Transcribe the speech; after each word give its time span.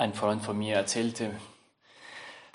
Ein 0.00 0.14
Freund 0.14 0.42
von 0.42 0.56
mir 0.56 0.76
erzählte, 0.76 1.38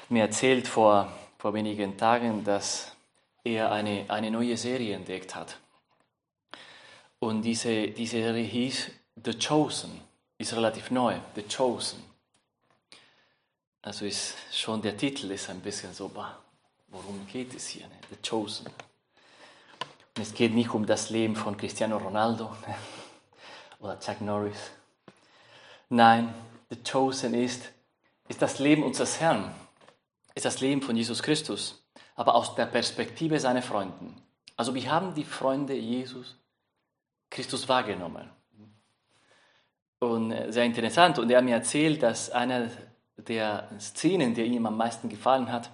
mir 0.10 0.24
erzählt 0.24 0.68
vor, 0.68 1.12
vor 1.38 1.54
wenigen 1.54 1.96
Tagen, 1.96 2.44
dass 2.44 2.92
er 3.44 3.72
eine, 3.72 4.06
eine 4.08 4.32
neue 4.32 4.58
Serie 4.58 4.96
entdeckt 4.96 5.36
hat. 5.36 5.60
Und 7.20 7.44
diese, 7.44 7.90
diese 7.90 8.18
Serie 8.18 8.46
hieß 8.46 8.90
The 9.24 9.38
Chosen, 9.38 10.02
ist 10.40 10.54
relativ 10.54 10.90
neu, 10.90 11.20
The 11.36 11.44
Chosen. 11.44 12.04
Also 13.84 14.06
ist 14.06 14.34
schon 14.52 14.82
der 14.82 14.98
Titel 14.98 15.30
ist 15.30 15.48
ein 15.52 15.60
bisschen 15.60 15.94
so, 15.94 16.12
worum 16.88 17.28
geht 17.28 17.54
es 17.54 17.68
hier? 17.68 17.86
Ne? 17.86 18.00
The 18.10 18.28
Chosen. 18.28 18.66
Und 20.16 20.24
es 20.24 20.34
geht 20.34 20.56
nicht 20.56 20.72
um 20.72 20.84
das 20.84 21.12
Leben 21.12 21.36
von 21.36 21.56
Cristiano 21.56 21.98
Ronaldo 21.98 22.56
oder 23.82 24.00
Chuck 24.00 24.20
Norris. 24.22 24.72
Nein, 25.90 26.34
The 26.70 26.78
Chosen 26.84 27.34
ist, 27.34 27.72
ist 28.28 28.42
das 28.42 28.60
Leben 28.60 28.84
unseres 28.84 29.20
Herrn, 29.20 29.54
ist 30.34 30.46
das 30.46 30.62
Leben 30.62 30.82
von 30.82 30.96
Jesus 30.96 31.22
Christus, 31.22 31.86
aber 32.16 32.36
aus 32.36 32.56
der 32.56 32.66
Perspektive 32.66 33.40
seiner 33.40 33.62
Freunden. 33.62 34.22
Also 34.58 34.74
wir 34.74 34.90
haben 34.90 35.14
die 35.14 35.24
Freunde 35.24 35.76
Jesus 35.76 36.38
Christus 37.30 37.68
wahrgenommen. 37.68 38.30
Und 40.00 40.32
äh, 40.32 40.52
sehr 40.52 40.66
interessant. 40.66 41.20
Und 41.20 41.30
er 41.30 41.38
hat 41.38 41.46
mir 41.46 41.56
erzählt, 41.56 42.04
dass 42.04 42.30
eine 42.30 42.72
der 43.18 43.70
Szenen, 43.80 44.34
die 44.34 44.44
ihm 44.44 44.66
am 44.66 44.78
meisten 44.78 45.10
gefallen 45.10 45.52
hat, 45.52 45.72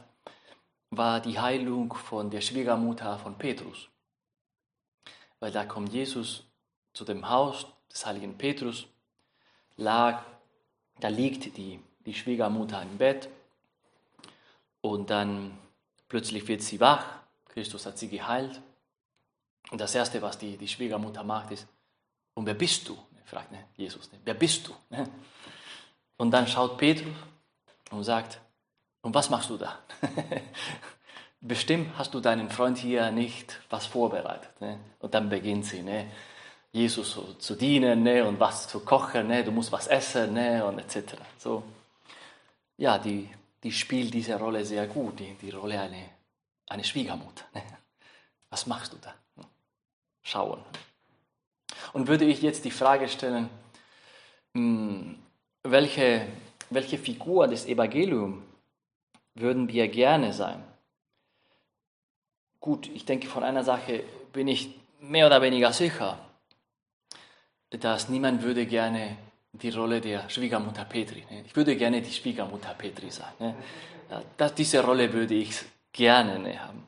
war 0.89 1.19
die 1.19 1.39
Heilung 1.39 1.93
von 1.93 2.29
der 2.29 2.41
Schwiegermutter 2.41 3.17
von 3.19 3.37
Petrus. 3.37 3.89
Weil 5.39 5.51
da 5.51 5.65
kommt 5.65 5.93
Jesus 5.93 6.45
zu 6.93 7.05
dem 7.05 7.29
Haus 7.29 7.65
des 7.91 8.05
heiligen 8.05 8.37
Petrus, 8.37 8.87
lag 9.77 10.23
da 11.01 11.09
liegt 11.09 11.57
die, 11.57 11.79
die 12.05 12.13
Schwiegermutter 12.13 12.81
im 12.81 12.97
Bett 12.97 13.27
und 14.81 15.09
dann 15.09 15.57
plötzlich 16.07 16.47
wird 16.47 16.61
sie 16.61 16.79
wach. 16.79 17.05
Christus 17.49 17.85
hat 17.85 17.97
sie 17.97 18.07
geheilt. 18.07 18.61
Und 19.69 19.81
das 19.81 19.93
Erste, 19.93 20.21
was 20.21 20.37
die, 20.37 20.57
die 20.57 20.67
Schwiegermutter 20.67 21.23
macht, 21.23 21.51
ist, 21.51 21.67
und 22.33 22.45
wer 22.45 22.53
bist 22.53 22.87
du? 22.87 22.97
fragt 23.31 23.51
ne, 23.51 23.65
Jesus, 23.77 24.11
ne, 24.11 24.19
wer 24.25 24.33
bist 24.33 24.67
du? 24.67 24.73
Ne? 24.89 25.09
Und 26.17 26.31
dann 26.31 26.47
schaut 26.47 26.77
Petrus 26.77 27.15
und 27.89 28.03
sagt, 28.03 28.39
und 29.01 29.15
was 29.15 29.29
machst 29.29 29.49
du 29.49 29.57
da? 29.57 29.79
Bestimmt 31.41 31.97
hast 31.97 32.13
du 32.13 32.19
deinen 32.19 32.49
Freund 32.49 32.77
hier 32.77 33.09
nicht 33.11 33.59
was 33.69 33.85
vorbereitet. 33.85 34.59
Ne? 34.59 34.79
Und 34.99 35.13
dann 35.13 35.29
beginnt 35.29 35.65
sie. 35.65 35.81
Ne? 35.81 36.11
Jesus 36.73 37.19
zu 37.39 37.55
dienen 37.55 38.03
ne, 38.03 38.25
und 38.25 38.39
was 38.39 38.67
zu 38.67 38.79
kochen, 38.79 39.27
ne, 39.27 39.43
du 39.43 39.51
musst 39.51 39.71
was 39.71 39.87
essen 39.87 40.33
ne, 40.33 40.65
und 40.65 40.79
etc. 40.79 41.15
So, 41.37 41.63
ja, 42.77 42.97
die, 42.97 43.29
die 43.61 43.71
spielt 43.71 44.13
diese 44.13 44.39
Rolle 44.39 44.63
sehr 44.63 44.87
gut, 44.87 45.19
die, 45.19 45.33
die 45.33 45.49
Rolle 45.49 45.79
eine, 45.79 46.09
eine 46.67 46.83
Schwiegermutter. 46.83 47.43
Ne. 47.53 47.63
Was 48.49 48.67
machst 48.67 48.93
du 48.93 48.97
da? 49.01 49.13
Schauen. 50.23 50.63
Und 51.93 52.07
würde 52.07 52.25
ich 52.25 52.41
jetzt 52.41 52.63
die 52.63 52.71
Frage 52.71 53.09
stellen, 53.09 53.49
hm, 54.53 55.19
welche, 55.63 56.25
welche 56.69 56.97
Figur 56.97 57.47
des 57.47 57.65
Evangeliums 57.65 58.41
würden 59.35 59.67
wir 59.67 59.89
gerne 59.89 60.31
sein? 60.31 60.63
Gut, 62.61 62.87
ich 62.93 63.05
denke, 63.05 63.27
von 63.27 63.43
einer 63.43 63.63
Sache 63.63 64.03
bin 64.31 64.47
ich 64.47 64.79
mehr 64.99 65.25
oder 65.25 65.41
weniger 65.41 65.73
sicher 65.73 66.17
dass 67.79 68.09
niemand 68.09 68.43
würde 68.43 68.65
gerne 68.65 69.17
die 69.53 69.69
Rolle 69.69 70.01
der 70.01 70.29
Schwiegermutter 70.29 70.85
Petri. 70.85 71.25
Ne? 71.29 71.43
Ich 71.45 71.55
würde 71.55 71.75
gerne 71.75 72.01
die 72.01 72.11
Schwiegermutter 72.11 72.73
Petri 72.73 73.09
sein. 73.09 73.33
Ne? 73.39 73.55
Das, 74.37 74.53
diese 74.55 74.83
Rolle 74.83 75.11
würde 75.11 75.35
ich 75.35 75.61
gerne 75.91 76.39
ne, 76.39 76.61
haben. 76.61 76.85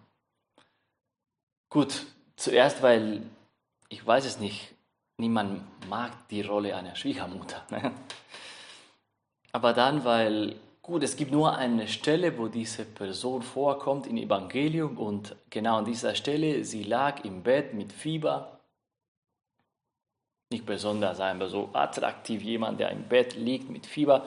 Gut, 1.70 2.06
zuerst, 2.36 2.82
weil 2.82 3.24
ich 3.90 4.06
weiß 4.06 4.26
es 4.26 4.40
nicht, 4.40 4.74
niemand 5.18 5.62
mag 5.90 6.28
die 6.30 6.42
Rolle 6.42 6.76
einer 6.76 6.96
Schwiegermutter. 6.96 7.64
Ne? 7.70 7.92
Aber 9.52 9.74
dann, 9.74 10.04
weil, 10.04 10.56
gut, 10.82 11.04
es 11.04 11.16
gibt 11.16 11.32
nur 11.32 11.56
eine 11.56 11.88
Stelle, 11.88 12.38
wo 12.38 12.48
diese 12.48 12.86
Person 12.86 13.42
vorkommt 13.42 14.08
im 14.08 14.18
Evangelium 14.18 14.98
und 14.98 15.36
genau 15.50 15.78
an 15.78 15.86
dieser 15.86 16.16
Stelle, 16.16 16.66
sie 16.66 16.84
lag 16.84 17.24
im 17.24 17.44
Bett 17.44 17.74
mit 17.74 17.94
Fieber 17.94 18.53
nicht 20.54 20.66
besonders 20.66 21.20
aber 21.20 21.50
so 21.50 21.70
attraktiv, 21.74 22.42
jemand, 22.42 22.80
der 22.80 22.92
im 22.92 23.04
Bett 23.04 23.36
liegt 23.36 23.70
mit 23.70 23.86
Fieber. 23.86 24.26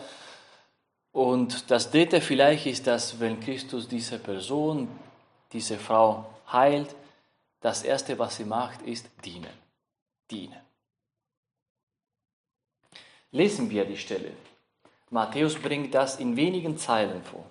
Und 1.12 1.70
das 1.70 1.90
dritte 1.90 2.20
vielleicht 2.20 2.66
ist, 2.66 2.86
dass 2.86 3.18
wenn 3.18 3.40
Christus 3.40 3.88
diese 3.88 4.18
Person, 4.18 4.88
diese 5.52 5.78
Frau 5.78 6.26
heilt, 6.52 6.94
das 7.60 7.82
erste, 7.82 8.18
was 8.18 8.36
sie 8.36 8.44
macht, 8.44 8.82
ist 8.82 9.08
dienen. 9.24 9.56
Dienen. 10.30 10.60
Lesen 13.32 13.70
wir 13.70 13.84
die 13.84 13.96
Stelle. 13.96 14.32
Matthäus 15.10 15.54
bringt 15.54 15.94
das 15.94 16.16
in 16.16 16.36
wenigen 16.36 16.76
Zeilen 16.76 17.22
vor. 17.22 17.46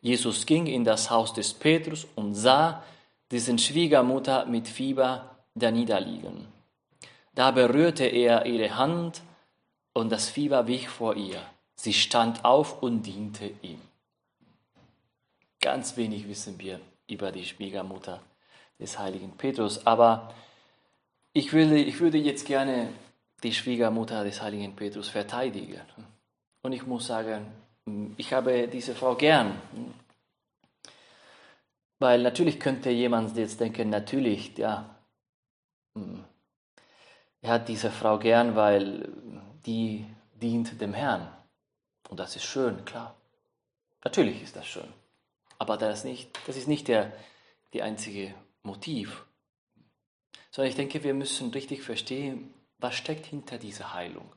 Jesus 0.00 0.44
ging 0.46 0.66
in 0.66 0.84
das 0.84 1.10
Haus 1.10 1.32
des 1.32 1.52
Petrus 1.54 2.06
und 2.14 2.34
sah 2.34 2.82
dessen 3.30 3.58
Schwiegermutter 3.58 4.44
mit 4.46 4.68
Fieber 4.68 5.34
da 5.54 5.70
niederliegen. 5.70 6.53
Da 7.34 7.50
berührte 7.50 8.04
er 8.04 8.46
ihre 8.46 8.76
Hand 8.76 9.22
und 9.92 10.10
das 10.10 10.28
Fieber 10.28 10.66
wich 10.66 10.88
vor 10.88 11.16
ihr. 11.16 11.42
Sie 11.74 11.92
stand 11.92 12.44
auf 12.44 12.82
und 12.82 13.02
diente 13.02 13.50
ihm. 13.62 13.80
Ganz 15.60 15.96
wenig 15.96 16.28
wissen 16.28 16.58
wir 16.58 16.80
über 17.08 17.32
die 17.32 17.44
Schwiegermutter 17.44 18.20
des 18.78 18.98
heiligen 18.98 19.32
Petrus, 19.32 19.86
aber 19.86 20.34
ich 21.32 21.52
würde, 21.52 21.78
ich 21.78 22.00
würde 22.00 22.18
jetzt 22.18 22.46
gerne 22.46 22.90
die 23.42 23.52
Schwiegermutter 23.52 24.24
des 24.24 24.40
heiligen 24.40 24.76
Petrus 24.76 25.08
verteidigen. 25.08 25.80
Und 26.62 26.72
ich 26.72 26.86
muss 26.86 27.06
sagen, 27.06 27.46
ich 28.16 28.32
habe 28.32 28.68
diese 28.68 28.94
Frau 28.94 29.14
gern. 29.16 29.60
Weil 31.98 32.22
natürlich 32.22 32.60
könnte 32.60 32.90
jemand 32.90 33.36
jetzt 33.36 33.60
denken, 33.60 33.90
natürlich, 33.90 34.56
ja, 34.56 34.96
er 37.44 37.50
hat 37.50 37.68
diese 37.68 37.90
Frau 37.90 38.18
gern, 38.18 38.56
weil 38.56 39.12
die 39.66 40.06
dient 40.32 40.80
dem 40.80 40.94
Herrn. 40.94 41.30
Und 42.08 42.18
das 42.18 42.36
ist 42.36 42.44
schön, 42.44 42.86
klar. 42.86 43.14
Natürlich 44.02 44.42
ist 44.42 44.56
das 44.56 44.66
schön. 44.66 44.90
Aber 45.58 45.76
das 45.76 45.98
ist 45.98 46.04
nicht, 46.04 46.30
das 46.46 46.56
ist 46.56 46.68
nicht 46.68 46.88
der, 46.88 47.12
die 47.74 47.82
einzige 47.82 48.34
Motiv. 48.62 49.26
Sondern 50.50 50.70
ich 50.70 50.76
denke, 50.76 51.04
wir 51.04 51.12
müssen 51.12 51.50
richtig 51.50 51.82
verstehen, 51.82 52.54
was 52.78 52.94
steckt 52.94 53.26
hinter 53.26 53.58
dieser 53.58 53.92
Heilung. 53.92 54.34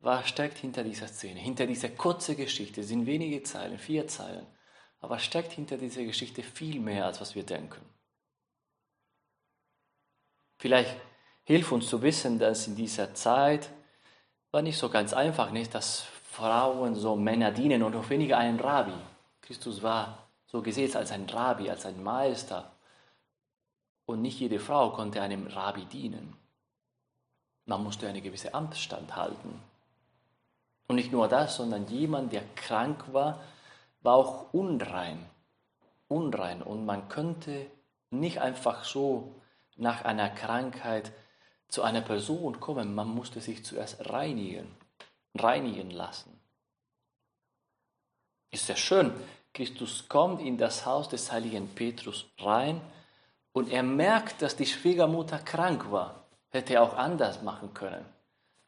Was 0.00 0.28
steckt 0.28 0.58
hinter 0.58 0.82
dieser 0.82 1.06
Szene, 1.06 1.38
hinter 1.38 1.68
dieser 1.68 1.90
kurzen 1.90 2.36
Geschichte? 2.36 2.80
Es 2.80 2.88
sind 2.88 3.06
wenige 3.06 3.44
Zeilen, 3.44 3.78
vier 3.78 4.08
Zeilen. 4.08 4.48
Aber 4.98 5.14
was 5.14 5.24
steckt 5.24 5.52
hinter 5.52 5.76
dieser 5.76 6.02
Geschichte 6.02 6.42
viel 6.42 6.80
mehr, 6.80 7.06
als 7.06 7.20
was 7.20 7.36
wir 7.36 7.44
denken? 7.44 7.82
Vielleicht 10.58 10.96
Hilf 11.52 11.70
uns 11.70 11.86
zu 11.86 12.00
wissen, 12.00 12.38
dass 12.38 12.66
in 12.66 12.76
dieser 12.76 13.12
Zeit 13.12 13.68
war 14.52 14.62
nicht 14.62 14.78
so 14.78 14.88
ganz 14.88 15.12
einfach, 15.12 15.50
nicht, 15.50 15.74
dass 15.74 16.00
Frauen 16.30 16.94
so 16.94 17.14
Männer 17.14 17.50
dienen 17.50 17.82
und 17.82 17.92
noch 17.92 18.08
weniger 18.08 18.38
einen 18.38 18.58
Rabbi. 18.58 18.94
Christus 19.42 19.82
war 19.82 20.28
so 20.46 20.62
gesehen 20.62 20.96
als 20.96 21.12
ein 21.12 21.28
Rabbi, 21.28 21.68
als 21.68 21.84
ein 21.84 22.02
Meister. 22.02 22.72
Und 24.06 24.22
nicht 24.22 24.40
jede 24.40 24.60
Frau 24.60 24.92
konnte 24.92 25.20
einem 25.20 25.46
Rabbi 25.46 25.84
dienen. 25.84 26.34
Man 27.66 27.84
musste 27.84 28.08
eine 28.08 28.22
gewisse 28.22 28.54
Amtsstand 28.54 29.14
halten. 29.14 29.60
Und 30.88 30.96
nicht 30.96 31.12
nur 31.12 31.28
das, 31.28 31.56
sondern 31.56 31.86
jemand, 31.86 32.32
der 32.32 32.44
krank 32.56 33.12
war, 33.12 33.40
war 34.00 34.14
auch 34.14 34.54
unrein. 34.54 35.28
Unrein. 36.08 36.62
Und 36.62 36.86
man 36.86 37.10
könnte 37.10 37.66
nicht 38.08 38.40
einfach 38.40 38.84
so 38.84 39.34
nach 39.76 40.06
einer 40.06 40.30
Krankheit 40.30 41.12
zu 41.72 41.82
einer 41.82 42.02
Person 42.02 42.60
kommen, 42.60 42.94
man 42.94 43.08
musste 43.08 43.40
sich 43.40 43.64
zuerst 43.64 44.10
reinigen, 44.10 44.66
reinigen 45.34 45.90
lassen. 45.90 46.38
Ist 48.50 48.68
ja 48.68 48.76
schön, 48.76 49.10
Christus 49.54 50.06
kommt 50.06 50.42
in 50.42 50.58
das 50.58 50.84
Haus 50.84 51.08
des 51.08 51.32
heiligen 51.32 51.68
Petrus 51.68 52.26
rein 52.38 52.82
und 53.52 53.70
er 53.70 53.82
merkt, 53.82 54.42
dass 54.42 54.54
die 54.54 54.66
Schwiegermutter 54.66 55.38
krank 55.38 55.90
war. 55.90 56.26
Hätte 56.50 56.74
er 56.74 56.82
auch 56.82 56.94
anders 56.94 57.42
machen 57.42 57.72
können. 57.72 58.04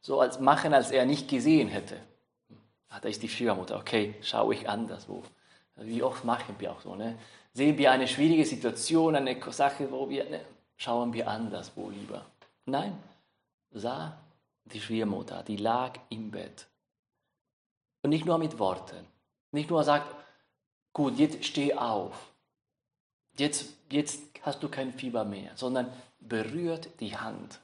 So 0.00 0.20
als 0.20 0.40
machen, 0.40 0.72
als 0.72 0.90
er 0.90 1.04
nicht 1.04 1.28
gesehen 1.28 1.68
hätte. 1.68 2.00
Ah, 2.88 3.00
da 3.00 3.08
ist 3.10 3.22
die 3.22 3.28
Schwiegermutter, 3.28 3.76
okay, 3.76 4.14
schaue 4.22 4.54
ich 4.54 4.66
anderswo. 4.66 5.22
Wie 5.76 6.02
oft 6.02 6.24
machen 6.24 6.54
wir 6.58 6.72
auch 6.72 6.80
so, 6.80 6.94
ne? 6.94 7.18
Sehen 7.52 7.76
wir 7.76 7.92
eine 7.92 8.08
schwierige 8.08 8.46
Situation, 8.46 9.14
eine 9.14 9.38
Sache, 9.52 9.92
wo 9.92 10.08
wir, 10.08 10.24
ne, 10.24 10.40
schauen 10.76 11.12
wir 11.12 11.28
anderswo 11.28 11.90
lieber. 11.90 12.24
Nein, 12.66 12.98
sah 13.70 14.18
die 14.64 14.80
Schwiegermutter, 14.80 15.42
die 15.42 15.56
lag 15.56 15.98
im 16.08 16.30
Bett. 16.30 16.66
Und 18.02 18.10
nicht 18.10 18.24
nur 18.24 18.38
mit 18.38 18.58
Worten. 18.58 19.06
Nicht 19.52 19.70
nur 19.70 19.84
sagt, 19.84 20.14
gut, 20.92 21.18
jetzt 21.18 21.44
steh 21.44 21.74
auf. 21.74 22.32
Jetzt, 23.36 23.74
jetzt 23.90 24.20
hast 24.42 24.62
du 24.62 24.68
kein 24.68 24.92
Fieber 24.92 25.24
mehr, 25.24 25.52
sondern 25.56 25.92
berührt 26.20 26.88
die 27.00 27.16
Hand. 27.16 27.60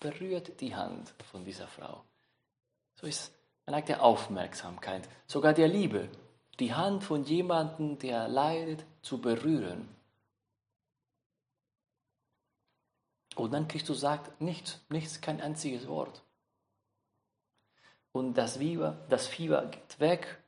Berührt 0.00 0.60
die 0.60 0.74
Hand 0.74 1.14
von 1.30 1.44
dieser 1.44 1.66
Frau. 1.66 2.04
So 2.94 3.06
ist 3.06 3.32
ein 3.66 3.74
Akt 3.74 3.88
der 3.88 4.02
Aufmerksamkeit, 4.02 5.08
sogar 5.26 5.52
der 5.52 5.68
Liebe. 5.68 6.08
Die 6.60 6.72
Hand 6.72 7.04
von 7.04 7.24
jemandem, 7.24 7.98
der 7.98 8.28
leidet, 8.28 8.84
zu 9.02 9.20
berühren. 9.20 9.88
Und 13.36 13.52
dann 13.52 13.68
Christus 13.68 14.00
sagt 14.00 14.40
nichts, 14.40 14.80
nichts, 14.88 15.20
kein 15.20 15.42
einziges 15.42 15.86
Wort. 15.86 16.22
Und 18.12 18.32
das 18.34 18.56
Fieber, 18.56 18.96
das 19.10 19.26
Fieber 19.26 19.66
geht 19.66 20.00
weg 20.00 20.42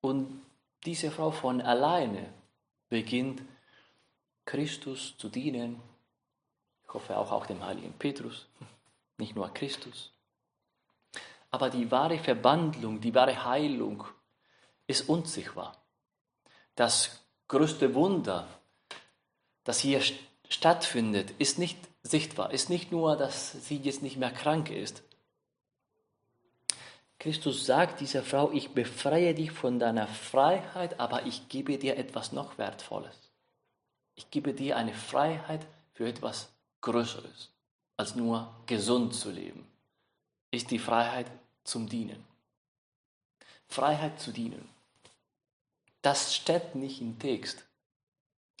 und 0.00 0.42
diese 0.84 1.10
Frau 1.10 1.30
von 1.30 1.60
alleine 1.60 2.32
beginnt 2.88 3.42
Christus 4.46 5.16
zu 5.18 5.28
dienen. 5.28 5.82
Ich 6.84 6.94
hoffe 6.94 7.16
auch, 7.16 7.30
auch 7.30 7.44
dem 7.44 7.62
heiligen 7.62 7.92
Petrus, 7.92 8.46
nicht 9.18 9.36
nur 9.36 9.52
Christus. 9.52 10.12
Aber 11.50 11.68
die 11.68 11.90
wahre 11.90 12.18
Verbandlung, 12.18 13.02
die 13.02 13.14
wahre 13.14 13.44
Heilung 13.44 14.04
ist 14.86 15.10
unsichtbar. 15.10 15.76
Das 16.74 17.22
größte 17.48 17.94
Wunder, 17.94 18.48
das 19.62 19.80
hier 19.80 20.00
stattfindet, 20.52 21.32
ist 21.38 21.58
nicht 21.58 21.78
sichtbar, 22.02 22.52
ist 22.52 22.68
nicht 22.68 22.92
nur, 22.92 23.16
dass 23.16 23.52
sie 23.66 23.76
jetzt 23.76 24.02
nicht 24.02 24.16
mehr 24.16 24.30
krank 24.30 24.70
ist. 24.70 25.02
Christus 27.18 27.64
sagt 27.64 28.00
dieser 28.00 28.22
Frau, 28.22 28.50
ich 28.50 28.70
befreie 28.70 29.34
dich 29.34 29.52
von 29.52 29.78
deiner 29.78 30.08
Freiheit, 30.08 30.98
aber 30.98 31.24
ich 31.24 31.48
gebe 31.48 31.78
dir 31.78 31.96
etwas 31.96 32.32
noch 32.32 32.58
Wertvolles. 32.58 33.16
Ich 34.16 34.30
gebe 34.30 34.52
dir 34.52 34.76
eine 34.76 34.92
Freiheit 34.92 35.64
für 35.94 36.06
etwas 36.06 36.48
Größeres, 36.80 37.50
als 37.96 38.16
nur 38.16 38.52
gesund 38.66 39.14
zu 39.14 39.30
leben. 39.30 39.66
Ist 40.50 40.70
die 40.70 40.80
Freiheit 40.80 41.30
zum 41.64 41.88
Dienen. 41.88 42.24
Freiheit 43.68 44.20
zu 44.20 44.32
dienen. 44.32 44.68
Das 46.02 46.34
steht 46.34 46.74
nicht 46.74 47.00
im 47.00 47.18
Text, 47.18 47.64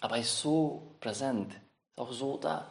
aber 0.00 0.16
ist 0.16 0.38
so 0.38 0.96
präsent, 1.00 1.52
ist 1.92 1.98
auch 1.98 2.12
so 2.12 2.38
da. 2.38 2.70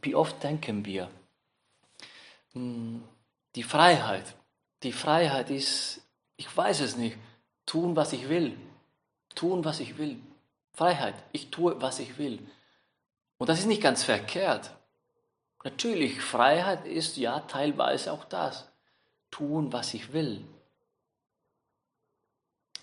Wie 0.00 0.14
oft 0.14 0.42
denken 0.42 0.84
wir, 0.84 1.08
hm, 2.52 3.02
die 3.54 3.62
Freiheit, 3.62 4.34
die 4.82 4.92
Freiheit 4.92 5.50
ist, 5.50 6.00
ich 6.36 6.54
weiß 6.56 6.80
es 6.80 6.96
nicht, 6.96 7.16
tun, 7.66 7.94
was 7.94 8.12
ich 8.12 8.28
will, 8.28 8.58
tun, 9.34 9.64
was 9.64 9.80
ich 9.80 9.98
will. 9.98 10.20
Freiheit, 10.72 11.14
ich 11.32 11.50
tue, 11.50 11.80
was 11.80 11.98
ich 12.00 12.18
will. 12.18 12.38
Und 13.38 13.48
das 13.48 13.60
ist 13.60 13.66
nicht 13.66 13.82
ganz 13.82 14.02
verkehrt. 14.02 14.74
Natürlich, 15.62 16.20
Freiheit 16.20 16.86
ist 16.86 17.16
ja 17.16 17.40
teilweise 17.40 18.12
auch 18.12 18.24
das, 18.24 18.68
tun, 19.30 19.72
was 19.72 19.94
ich 19.94 20.12
will. 20.12 20.44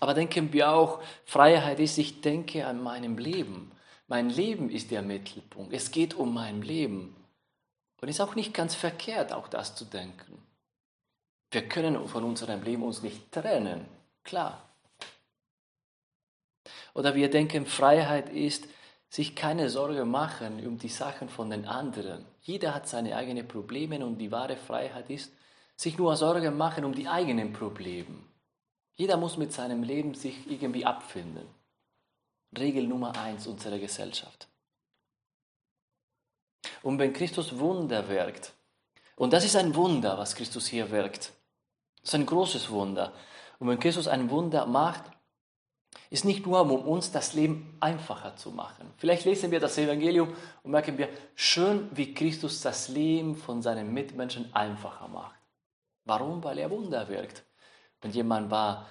Aber 0.00 0.14
denken 0.14 0.52
wir 0.52 0.72
auch, 0.72 1.02
Freiheit 1.26 1.78
ist, 1.78 1.98
ich 1.98 2.22
denke 2.22 2.66
an 2.66 2.82
meinem 2.82 3.18
Leben. 3.18 3.70
Mein 4.08 4.30
Leben 4.30 4.70
ist 4.70 4.90
der 4.90 5.02
Mittelpunkt. 5.02 5.72
Es 5.72 5.90
geht 5.90 6.14
um 6.14 6.34
mein 6.34 6.62
Leben. 6.62 7.14
Und 8.00 8.08
es 8.08 8.16
ist 8.16 8.20
auch 8.20 8.34
nicht 8.34 8.54
ganz 8.54 8.74
verkehrt, 8.74 9.32
auch 9.32 9.46
das 9.46 9.76
zu 9.76 9.84
denken. 9.84 10.42
Wir 11.50 11.68
können 11.68 12.08
von 12.08 12.24
unserem 12.24 12.62
Leben 12.62 12.82
uns 12.82 13.02
nicht 13.02 13.30
trennen, 13.30 13.86
klar. 14.24 14.62
Oder 16.94 17.14
wir 17.14 17.30
denken, 17.30 17.66
Freiheit 17.66 18.30
ist, 18.30 18.66
sich 19.10 19.34
keine 19.34 19.68
Sorge 19.68 20.04
machen 20.04 20.64
um 20.66 20.78
die 20.78 20.88
Sachen 20.88 21.28
von 21.28 21.50
den 21.50 21.66
anderen. 21.66 22.24
Jeder 22.42 22.74
hat 22.74 22.88
seine 22.88 23.16
eigenen 23.16 23.46
Probleme 23.46 24.04
und 24.04 24.18
die 24.18 24.30
wahre 24.30 24.56
Freiheit 24.56 25.10
ist, 25.10 25.32
sich 25.76 25.98
nur 25.98 26.16
Sorgen 26.16 26.56
machen 26.56 26.84
um 26.84 26.94
die 26.94 27.08
eigenen 27.08 27.52
Probleme. 27.52 28.29
Jeder 29.00 29.16
muss 29.16 29.38
mit 29.38 29.50
seinem 29.50 29.82
Leben 29.82 30.12
sich 30.12 30.50
irgendwie 30.50 30.84
abfinden. 30.84 31.46
Regel 32.58 32.86
Nummer 32.86 33.16
eins 33.16 33.46
unserer 33.46 33.78
Gesellschaft. 33.78 34.46
Und 36.82 36.98
wenn 36.98 37.14
Christus 37.14 37.58
Wunder 37.58 38.10
wirkt, 38.10 38.52
und 39.16 39.32
das 39.32 39.46
ist 39.46 39.56
ein 39.56 39.74
Wunder, 39.74 40.18
was 40.18 40.34
Christus 40.34 40.66
hier 40.66 40.90
wirkt, 40.90 41.32
das 42.02 42.10
ist 42.10 42.14
ein 42.14 42.26
großes 42.26 42.68
Wunder. 42.68 43.14
Und 43.58 43.68
wenn 43.68 43.78
Christus 43.78 44.06
ein 44.06 44.28
Wunder 44.28 44.66
macht, 44.66 45.04
ist 46.10 46.26
nicht 46.26 46.44
nur, 46.44 46.60
um 46.60 46.70
uns 46.70 47.10
das 47.10 47.32
Leben 47.32 47.78
einfacher 47.80 48.36
zu 48.36 48.50
machen. 48.50 48.92
Vielleicht 48.98 49.24
lesen 49.24 49.50
wir 49.50 49.60
das 49.60 49.78
Evangelium 49.78 50.30
und 50.62 50.72
merken 50.72 50.98
wir, 50.98 51.08
schön, 51.36 51.88
wie 51.96 52.12
Christus 52.12 52.60
das 52.60 52.88
Leben 52.88 53.34
von 53.34 53.62
seinen 53.62 53.94
Mitmenschen 53.94 54.54
einfacher 54.54 55.08
macht. 55.08 55.40
Warum? 56.04 56.44
Weil 56.44 56.58
er 56.58 56.70
Wunder 56.70 57.08
wirkt. 57.08 57.44
Wenn 58.00 58.12
jemand 58.12 58.50
war, 58.50 58.86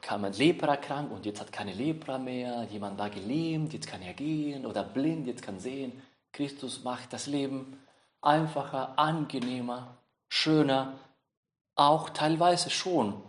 kam 0.00 0.24
ein 0.24 0.32
Lepra 0.32 0.76
krank 0.76 1.10
und 1.10 1.26
jetzt 1.26 1.40
hat 1.40 1.52
keine 1.52 1.72
Lepra 1.72 2.18
mehr, 2.18 2.64
jemand 2.64 2.98
war 2.98 3.10
gelähmt, 3.10 3.72
jetzt 3.72 3.86
kann 3.86 4.02
er 4.02 4.14
gehen 4.14 4.66
oder 4.66 4.82
blind, 4.82 5.26
jetzt 5.26 5.42
kann 5.42 5.58
sehen. 5.58 6.02
Christus 6.32 6.84
macht 6.84 7.12
das 7.12 7.26
Leben 7.26 7.78
einfacher, 8.20 8.98
angenehmer, 8.98 9.96
schöner, 10.28 10.98
auch 11.74 12.10
teilweise 12.10 12.70
schon. 12.70 13.22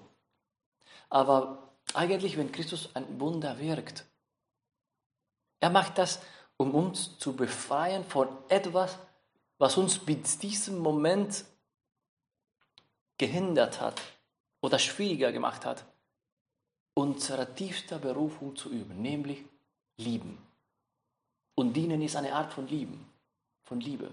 Aber 1.10 1.74
eigentlich, 1.94 2.38
wenn 2.38 2.52
Christus 2.52 2.96
ein 2.96 3.20
Wunder 3.20 3.60
wirkt, 3.60 4.06
er 5.60 5.70
macht 5.70 5.98
das, 5.98 6.20
um 6.58 6.74
uns 6.74 7.18
zu 7.18 7.36
befreien 7.36 8.04
von 8.04 8.28
etwas, 8.50 8.98
was 9.58 9.78
uns 9.78 10.00
bis 10.00 10.38
diesem 10.38 10.80
Moment 10.80 11.46
gehindert 13.18 13.82
hat 13.82 14.02
oder 14.62 14.80
schwieriger 14.80 15.32
gemacht 15.32 15.66
hat, 15.66 15.86
unsere 16.94 17.54
tiefste 17.54 18.00
Berufung 18.00 18.56
zu 18.56 18.72
üben, 18.72 19.02
nämlich 19.02 19.44
lieben. 19.98 20.38
Und 21.56 21.74
dienen 21.74 22.02
ist 22.02 22.16
eine 22.16 22.34
Art 22.34 22.54
von 22.54 22.68
Lieben, 22.68 23.08
von 23.64 23.80
Liebe. 23.80 24.12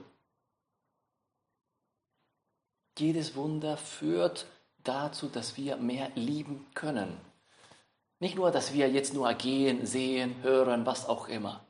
Jedes 2.98 3.34
Wunder 3.34 3.76
führt 3.76 4.46
dazu, 4.84 5.28
dass 5.28 5.56
wir 5.56 5.76
mehr 5.76 6.10
lieben 6.14 6.66
können. 6.74 7.18
Nicht 8.20 8.36
nur, 8.36 8.50
dass 8.50 8.72
wir 8.72 8.88
jetzt 8.90 9.12
nur 9.12 9.32
gehen, 9.34 9.84
sehen, 9.84 10.42
hören, 10.42 10.86
was 10.86 11.06
auch 11.08 11.28
immer. 11.28 11.66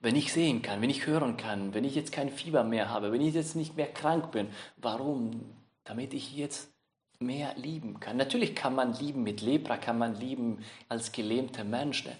Wenn 0.00 0.16
ich 0.16 0.32
sehen 0.32 0.62
kann, 0.62 0.80
wenn 0.80 0.90
ich 0.90 1.06
hören 1.06 1.36
kann, 1.36 1.74
wenn 1.74 1.84
ich 1.84 1.94
jetzt 1.94 2.12
kein 2.12 2.30
Fieber 2.30 2.64
mehr 2.64 2.88
habe, 2.88 3.12
wenn 3.12 3.20
ich 3.20 3.34
jetzt 3.34 3.54
nicht 3.54 3.76
mehr 3.76 3.92
krank 3.92 4.32
bin, 4.32 4.50
warum? 4.76 5.54
Damit 5.84 6.14
ich 6.14 6.34
jetzt 6.34 6.72
mehr 7.20 7.54
lieben 7.54 8.00
kann. 8.00 8.16
Natürlich 8.16 8.56
kann 8.56 8.74
man 8.74 8.94
lieben 8.94 9.22
mit 9.22 9.42
Lepra, 9.42 9.76
kann 9.76 9.98
man 9.98 10.16
lieben 10.16 10.64
als 10.88 11.12
gelähmter 11.12 11.64
Mensch. 11.64 12.04
Ne? 12.04 12.16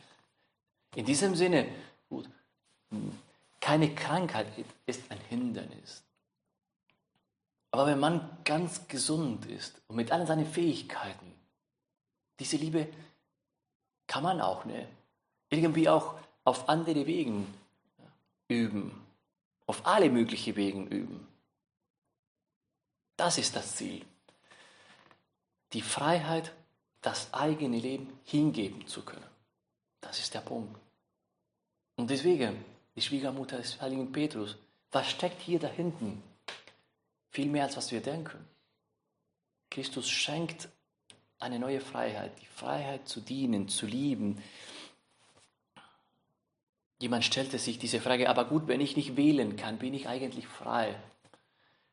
In 0.95 1.07
diesem 1.07 1.35
Sinne, 1.35 1.67
gut, 2.09 2.29
keine 3.61 3.95
Krankheit 3.95 4.47
ist 4.87 5.11
ein 5.11 5.19
Hindernis. 5.29 6.03
Aber 7.71 7.87
wenn 7.87 8.01
man 8.01 8.39
ganz 8.45 8.87
gesund 8.89 9.47
ist 9.47 9.81
und 9.89 9.97
mit 9.97 10.11
allen 10.13 10.27
seinen 10.27 10.47
Fähigkeiten, 10.47 11.33
diese 12.39 12.57
Liebe 12.57 12.89
kann 14.07 14.23
man 14.23 14.41
auch 14.41 14.65
ne, 14.65 14.89
irgendwie 15.51 15.89
auch 15.89 16.17
auf 16.45 16.69
andere 16.69 17.07
Wegen 17.07 17.47
üben, 18.49 19.01
auf 19.67 19.87
alle 19.87 20.11
möglichen 20.11 20.57
Wegen 20.57 20.89
üben. 20.89 21.27
Das 23.17 23.39
ist 23.39 23.55
das 23.55 23.77
Ziel. 23.77 24.05
Die 25.73 25.83
Freiheit, 25.83 26.53
das 27.01 27.33
eigene 27.33 27.79
Leben 27.79 28.13
hingeben 28.25 28.87
zu 28.87 29.05
können. 29.05 29.27
Das 30.01 30.19
ist 30.19 30.35
der 30.35 30.41
Punkt. 30.41 30.79
Und 31.97 32.11
deswegen, 32.11 32.65
die 32.97 33.03
Schwiegermutter 33.03 33.59
des 33.59 33.81
heiligen 33.81 34.11
Petrus, 34.11 34.57
was 34.91 35.09
steckt 35.09 35.41
hier 35.43 35.59
da 35.59 35.69
hinten? 35.69 36.23
Viel 37.31 37.49
mehr 37.49 37.65
als 37.65 37.77
was 37.77 37.93
wir 37.93 38.01
denken. 38.01 38.45
Christus 39.71 40.11
schenkt 40.11 40.69
eine 41.39 41.59
neue 41.59 41.81
Freiheit, 41.81 42.33
die 42.41 42.47
Freiheit 42.47 43.09
zu 43.09 43.21
dienen, 43.21 43.69
zu 43.69 43.87
lieben. 43.87 44.43
Jemand 46.99 47.25
stellte 47.25 47.59
sich 47.59 47.79
diese 47.79 48.01
Frage, 48.01 48.29
aber 48.29 48.45
gut, 48.45 48.67
wenn 48.67 48.81
ich 48.81 48.97
nicht 48.97 49.17
wählen 49.17 49.57
kann, 49.57 49.79
bin 49.79 49.95
ich 49.95 50.09
eigentlich 50.09 50.47
frei? 50.47 51.01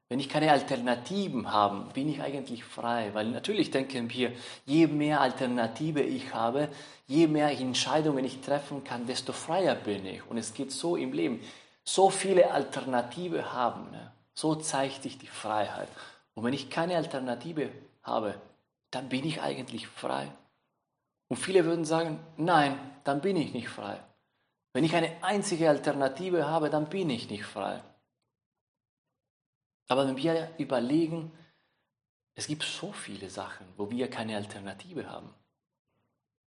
Wenn 0.09 0.21
ich 0.21 0.29
keine 0.29 0.51
Alternativen 0.51 1.51
habe, 1.51 1.91
bin 1.93 2.07
ich 2.07 2.21
eigentlich 2.21 2.63
frei? 2.63 3.09
Weil 3.13 3.27
natürlich 3.27 3.71
denken 3.71 4.09
wir, 4.09 4.31
je 4.65 4.87
mehr 4.87 5.19
Alternative 5.19 6.01
ich 6.01 6.33
habe, 6.33 6.69
je 7.07 7.27
mehr 7.27 7.51
Entscheidungen 7.51 8.23
ich 8.23 8.39
treffen 8.39 8.85
kann, 8.85 9.05
desto 9.05 9.33
freier 9.33 9.75
bin 9.75 10.05
ich. 10.05 10.25
Und 10.29 10.37
es 10.37 10.53
geht 10.53 10.71
so 10.71 10.95
im 10.95 11.11
Leben. 11.11 11.41
So 11.83 12.09
viele 12.09 12.51
Alternative 12.51 13.51
haben. 13.51 13.91
Ne? 13.91 14.11
So 14.33 14.55
zeigt 14.55 15.03
sich 15.03 15.17
die 15.17 15.27
Freiheit. 15.27 15.89
Und 16.35 16.45
wenn 16.45 16.53
ich 16.53 16.69
keine 16.69 16.95
Alternative 16.95 17.69
habe, 18.03 18.35
dann 18.91 19.09
bin 19.09 19.25
ich 19.25 19.41
eigentlich 19.41 19.87
frei. 19.87 20.31
Und 21.27 21.37
viele 21.37 21.65
würden 21.65 21.83
sagen, 21.83 22.19
nein, 22.37 22.79
dann 23.03 23.19
bin 23.19 23.35
ich 23.35 23.53
nicht 23.53 23.67
frei. 23.67 23.99
Wenn 24.71 24.85
ich 24.85 24.95
eine 24.95 25.11
einzige 25.21 25.67
Alternative 25.69 26.47
habe, 26.47 26.69
dann 26.69 26.87
bin 26.87 27.09
ich 27.09 27.29
nicht 27.29 27.43
frei. 27.43 27.81
Aber 29.87 30.07
wenn 30.07 30.17
wir 30.17 30.51
überlegen, 30.57 31.31
es 32.35 32.47
gibt 32.47 32.63
so 32.63 32.91
viele 32.91 33.29
Sachen, 33.29 33.65
wo 33.77 33.89
wir 33.89 34.09
keine 34.09 34.35
Alternative 34.35 35.09
haben. 35.09 35.33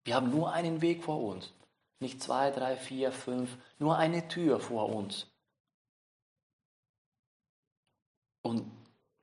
Wir 0.03 0.15
haben 0.15 0.29
nur 0.29 0.53
einen 0.53 0.81
Weg 0.81 1.03
vor 1.03 1.21
uns. 1.21 1.51
Nicht 1.99 2.21
zwei, 2.21 2.51
drei, 2.51 2.77
vier, 2.77 3.11
fünf, 3.11 3.57
nur 3.79 3.97
eine 3.97 4.27
Tür 4.27 4.59
vor 4.59 4.89
uns. 4.89 5.27
Und 8.41 8.69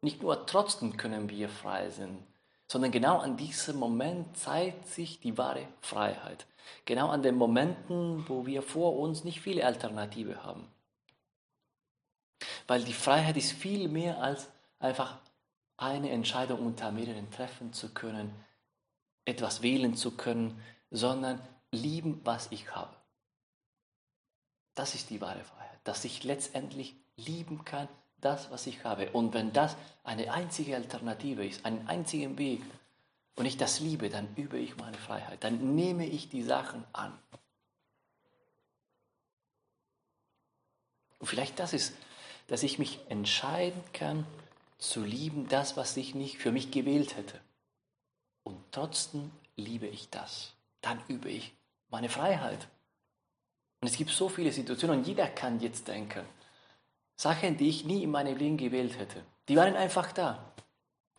nicht 0.02 0.22
nur 0.22 0.46
trotzdem 0.46 0.96
können 0.96 1.30
wir 1.30 1.48
frei 1.48 1.90
sein, 1.90 2.18
sondern 2.68 2.90
genau 2.90 3.18
an 3.18 3.36
diesem 3.36 3.76
Moment 3.76 4.36
zeigt 4.36 4.86
sich 4.88 5.20
die 5.20 5.38
wahre 5.38 5.66
Freiheit. 5.80 6.46
Genau 6.84 7.08
an 7.08 7.22
den 7.22 7.36
Momenten, 7.36 8.28
wo 8.28 8.44
wir 8.44 8.62
vor 8.62 8.98
uns 8.98 9.24
nicht 9.24 9.40
viele 9.40 9.64
Alternative 9.64 10.44
haben. 10.44 10.66
Weil 12.66 12.84
die 12.84 12.92
Freiheit 12.92 13.36
ist 13.36 13.52
viel 13.52 13.88
mehr 13.88 14.18
als 14.20 14.48
einfach 14.78 15.18
eine 15.76 16.10
Entscheidung 16.10 16.60
unter 16.60 16.90
mehreren 16.90 17.30
treffen 17.30 17.72
zu 17.72 17.92
können, 17.92 18.34
etwas 19.24 19.62
wählen 19.62 19.96
zu 19.96 20.16
können, 20.16 20.60
sondern 20.90 21.40
lieben, 21.70 22.20
was 22.24 22.50
ich 22.50 22.74
habe. 22.74 22.94
Das 24.74 24.94
ist 24.94 25.10
die 25.10 25.20
wahre 25.20 25.44
Freiheit, 25.44 25.80
dass 25.84 26.04
ich 26.04 26.24
letztendlich 26.24 26.94
lieben 27.16 27.64
kann, 27.64 27.88
das, 28.20 28.50
was 28.50 28.66
ich 28.66 28.84
habe. 28.84 29.10
Und 29.10 29.34
wenn 29.34 29.52
das 29.52 29.76
eine 30.04 30.32
einzige 30.32 30.76
Alternative 30.76 31.46
ist, 31.46 31.64
einen 31.64 31.86
einzigen 31.88 32.38
Weg, 32.38 32.62
und 33.36 33.44
ich 33.44 33.58
das 33.58 33.80
liebe, 33.80 34.08
dann 34.08 34.34
übe 34.34 34.58
ich 34.58 34.76
meine 34.76 34.96
Freiheit, 34.96 35.44
dann 35.44 35.74
nehme 35.74 36.06
ich 36.06 36.30
die 36.30 36.42
Sachen 36.42 36.84
an. 36.92 37.16
Und 41.18 41.26
vielleicht 41.26 41.58
das 41.58 41.74
ist, 41.74 41.94
dass 42.46 42.62
ich 42.62 42.78
mich 42.78 43.00
entscheiden 43.08 43.82
kann, 43.92 44.26
zu 44.78 45.02
lieben, 45.02 45.48
das, 45.48 45.76
was 45.76 45.96
ich 45.96 46.14
nicht 46.14 46.38
für 46.38 46.52
mich 46.52 46.70
gewählt 46.70 47.16
hätte. 47.16 47.40
Und 48.42 48.58
trotzdem 48.72 49.30
liebe 49.56 49.86
ich 49.86 50.10
das. 50.10 50.52
Dann 50.80 51.02
übe 51.08 51.30
ich 51.30 51.54
meine 51.88 52.08
Freiheit. 52.08 52.68
Und 53.80 53.88
es 53.88 53.96
gibt 53.96 54.10
so 54.10 54.28
viele 54.28 54.52
Situationen 54.52 54.98
und 54.98 55.06
jeder 55.06 55.28
kann 55.28 55.60
jetzt 55.60 55.88
denken, 55.88 56.24
Sachen, 57.16 57.56
die 57.56 57.68
ich 57.68 57.84
nie 57.84 58.02
in 58.02 58.10
meinem 58.10 58.36
Leben 58.36 58.56
gewählt 58.56 58.98
hätte, 58.98 59.22
die 59.48 59.56
waren 59.56 59.74
einfach 59.74 60.12
da. 60.12 60.52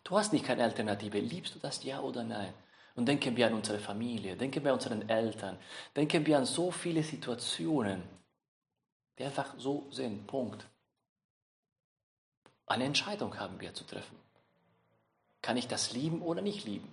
Du 0.04 0.16
hast 0.16 0.32
nicht 0.32 0.46
keine 0.46 0.64
Alternative. 0.64 1.18
Liebst 1.18 1.54
du 1.54 1.58
das 1.58 1.82
ja 1.84 2.00
oder 2.00 2.22
nein? 2.24 2.54
Und 2.94 3.06
denken 3.06 3.36
wir 3.36 3.46
an 3.46 3.54
unsere 3.54 3.78
Familie, 3.78 4.36
denken 4.36 4.64
wir 4.64 4.72
an 4.72 4.78
unseren 4.78 5.08
Eltern, 5.08 5.58
denken 5.94 6.24
wir 6.26 6.38
an 6.38 6.46
so 6.46 6.70
viele 6.70 7.02
Situationen, 7.02 8.02
die 9.18 9.24
einfach 9.24 9.54
so 9.58 9.86
sind. 9.90 10.26
Punkt. 10.26 10.66
Eine 12.68 12.84
Entscheidung 12.84 13.38
haben 13.38 13.60
wir 13.60 13.72
zu 13.74 13.84
treffen. 13.84 14.16
Kann 15.40 15.56
ich 15.56 15.68
das 15.68 15.92
lieben 15.92 16.20
oder 16.20 16.42
nicht 16.42 16.64
lieben? 16.64 16.92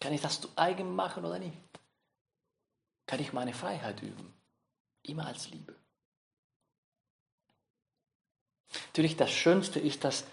Kann 0.00 0.12
ich 0.12 0.20
das 0.20 0.40
zu 0.40 0.48
eigen 0.56 0.94
machen 0.94 1.24
oder 1.24 1.38
nicht? 1.38 1.56
Kann 3.06 3.20
ich 3.20 3.32
meine 3.32 3.54
Freiheit 3.54 4.02
üben? 4.02 4.32
Immer 5.02 5.26
als 5.26 5.48
Liebe. 5.50 5.74
Natürlich, 8.88 9.16
das 9.16 9.30
Schönste 9.30 9.80
ist, 9.80 10.04
dass 10.04 10.24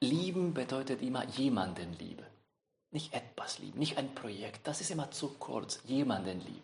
Lieben 0.00 0.54
bedeutet 0.54 1.02
immer 1.02 1.24
jemanden 1.24 1.92
lieben. 1.98 2.26
Nicht 2.90 3.12
etwas 3.12 3.58
lieben, 3.58 3.78
nicht 3.78 3.98
ein 3.98 4.14
Projekt. 4.14 4.66
Das 4.66 4.80
ist 4.80 4.90
immer 4.90 5.10
zu 5.10 5.30
kurz. 5.34 5.80
Jemanden 5.84 6.40
lieben. 6.40 6.62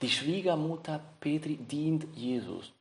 Die 0.00 0.10
Schwiegermutter 0.10 1.00
Petri 1.20 1.56
dient 1.56 2.06
Jesus 2.16 2.72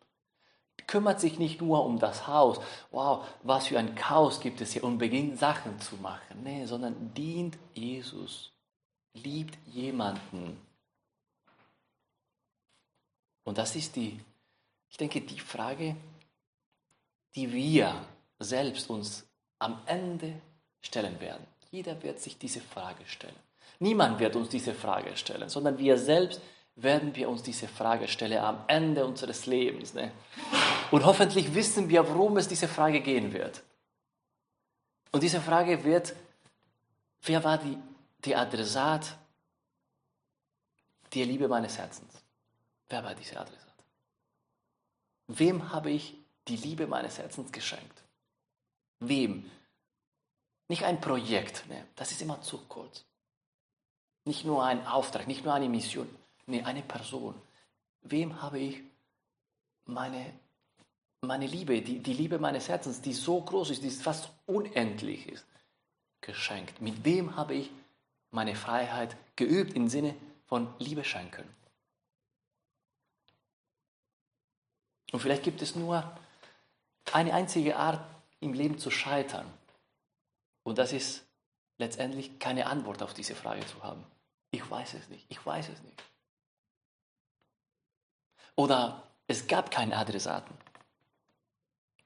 kümmert 0.87 1.19
sich 1.19 1.39
nicht 1.39 1.61
nur 1.61 1.85
um 1.85 1.99
das 1.99 2.27
Haus, 2.27 2.59
wow, 2.91 3.25
was 3.43 3.67
für 3.67 3.79
ein 3.79 3.95
Chaos 3.95 4.39
gibt 4.39 4.61
es 4.61 4.73
hier 4.73 4.83
und 4.83 4.97
beginnt 4.97 5.39
Sachen 5.39 5.79
zu 5.79 5.95
machen, 5.97 6.43
nee, 6.43 6.65
sondern 6.65 7.13
dient 7.13 7.57
Jesus, 7.73 8.51
liebt 9.13 9.57
jemanden. 9.67 10.59
Und 13.43 13.57
das 13.57 13.75
ist 13.75 13.95
die, 13.95 14.19
ich 14.89 14.97
denke, 14.97 15.21
die 15.21 15.39
Frage, 15.39 15.95
die 17.35 17.51
wir 17.51 17.93
selbst 18.39 18.89
uns 18.89 19.25
am 19.59 19.81
Ende 19.85 20.33
stellen 20.81 21.19
werden. 21.19 21.45
Jeder 21.69 22.01
wird 22.03 22.19
sich 22.19 22.37
diese 22.37 22.59
Frage 22.59 23.05
stellen. 23.05 23.35
Niemand 23.79 24.19
wird 24.19 24.35
uns 24.35 24.49
diese 24.49 24.73
Frage 24.73 25.15
stellen, 25.15 25.49
sondern 25.49 25.77
wir 25.77 25.97
selbst 25.97 26.41
werden 26.75 27.15
wir 27.15 27.29
uns 27.29 27.43
diese 27.43 27.67
Frage 27.67 28.07
stellen 28.07 28.39
am 28.39 28.63
Ende 28.67 29.05
unseres 29.05 29.45
Lebens. 29.45 29.93
Ne? 29.93 30.11
Und 30.89 31.05
hoffentlich 31.05 31.53
wissen 31.53 31.89
wir, 31.89 32.07
worum 32.07 32.37
es 32.37 32.47
diese 32.47 32.67
Frage 32.67 33.01
gehen 33.01 33.33
wird. 33.33 33.61
Und 35.11 35.23
diese 35.23 35.41
Frage 35.41 35.83
wird, 35.83 36.15
wer 37.23 37.43
war 37.43 37.57
die, 37.57 37.77
die 38.23 38.35
Adressat 38.35 39.17
der 41.13 41.25
Liebe 41.25 41.47
meines 41.47 41.77
Herzens? 41.77 42.13
Wer 42.89 43.03
war 43.03 43.13
dieser 43.13 43.41
Adressat? 43.41 43.61
Wem 45.27 45.71
habe 45.71 45.91
ich 45.91 46.15
die 46.47 46.57
Liebe 46.57 46.87
meines 46.87 47.17
Herzens 47.17 47.51
geschenkt? 47.51 48.03
Wem? 48.99 49.49
Nicht 50.67 50.83
ein 50.83 51.01
Projekt, 51.01 51.67
ne? 51.67 51.85
das 51.95 52.11
ist 52.11 52.21
immer 52.21 52.41
zu 52.41 52.57
kurz. 52.67 53.03
Nicht 54.25 54.45
nur 54.45 54.63
ein 54.63 54.85
Auftrag, 54.85 55.27
nicht 55.27 55.43
nur 55.43 55.53
eine 55.53 55.67
Mission. 55.67 56.07
Nee, 56.45 56.63
eine 56.63 56.81
Person. 56.81 57.35
Wem 58.01 58.41
habe 58.41 58.59
ich 58.59 58.81
meine, 59.85 60.33
meine 61.21 61.47
Liebe, 61.47 61.81
die, 61.81 61.99
die 61.99 62.13
Liebe 62.13 62.39
meines 62.39 62.67
Herzens, 62.67 63.01
die 63.01 63.13
so 63.13 63.41
groß 63.41 63.71
ist, 63.71 63.83
die 63.83 63.89
fast 63.89 64.29
unendlich 64.45 65.27
ist, 65.27 65.45
geschenkt? 66.21 66.81
Mit 66.81 67.05
wem 67.05 67.35
habe 67.35 67.55
ich 67.55 67.69
meine 68.31 68.55
Freiheit 68.55 69.15
geübt 69.35 69.73
im 69.73 69.87
Sinne 69.87 70.15
von 70.47 70.73
Liebe 70.79 71.03
schenken? 71.03 71.43
Und 75.11 75.19
vielleicht 75.19 75.43
gibt 75.43 75.61
es 75.61 75.75
nur 75.75 76.09
eine 77.11 77.33
einzige 77.33 77.75
Art, 77.75 78.01
im 78.39 78.53
Leben 78.53 78.77
zu 78.77 78.89
scheitern. 78.89 79.45
Und 80.63 80.77
das 80.77 80.93
ist 80.93 81.25
letztendlich 81.77 82.39
keine 82.39 82.65
Antwort 82.65 83.01
auf 83.03 83.13
diese 83.13 83.35
Frage 83.35 83.65
zu 83.65 83.81
haben. 83.83 84.03
Ich 84.51 84.69
weiß 84.69 84.95
es 84.95 85.09
nicht, 85.09 85.25
ich 85.29 85.45
weiß 85.45 85.69
es 85.69 85.81
nicht. 85.83 86.03
Oder 88.55 89.03
es 89.27 89.47
gab 89.47 89.71
keinen 89.71 89.93
Adressaten. 89.93 90.55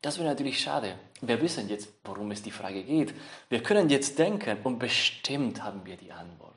Das 0.02 0.20
wäre 0.20 0.28
natürlich 0.28 0.62
schade. 0.62 1.00
Wir 1.22 1.42
wissen 1.42 1.68
jetzt, 1.68 1.90
worum 2.04 2.30
es 2.30 2.44
die 2.44 2.52
Frage 2.52 2.84
geht. 2.84 3.16
Wir 3.50 3.64
können 3.64 3.90
jetzt 3.90 4.20
denken, 4.20 4.60
und 4.64 4.78
bestimmt 4.78 5.64
haben 5.64 5.86
wir 5.86 5.98
die 5.98 6.12
Antwort. 6.12 6.54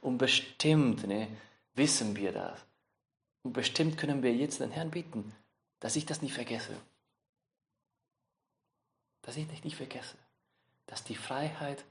Und 0.00 0.18
bestimmt 0.18 1.06
ne, 1.06 1.28
wissen 1.74 2.16
wir 2.16 2.32
das. 2.32 2.58
Und 3.44 3.52
bestimmt 3.52 3.96
können 3.98 4.22
wir 4.22 4.34
jetzt 4.34 4.60
den 4.60 4.72
Herrn 4.72 4.90
bitten, 4.90 5.32
dass 5.78 5.94
ich 5.94 6.06
das 6.06 6.22
nicht 6.22 6.34
vergesse. 6.34 6.74
Dass 9.22 9.36
ich 9.36 9.46
das 9.46 9.62
nicht 9.62 9.76
vergesse. 9.76 10.16
Dass 10.86 11.04
die 11.04 11.14
Freiheit 11.14 11.84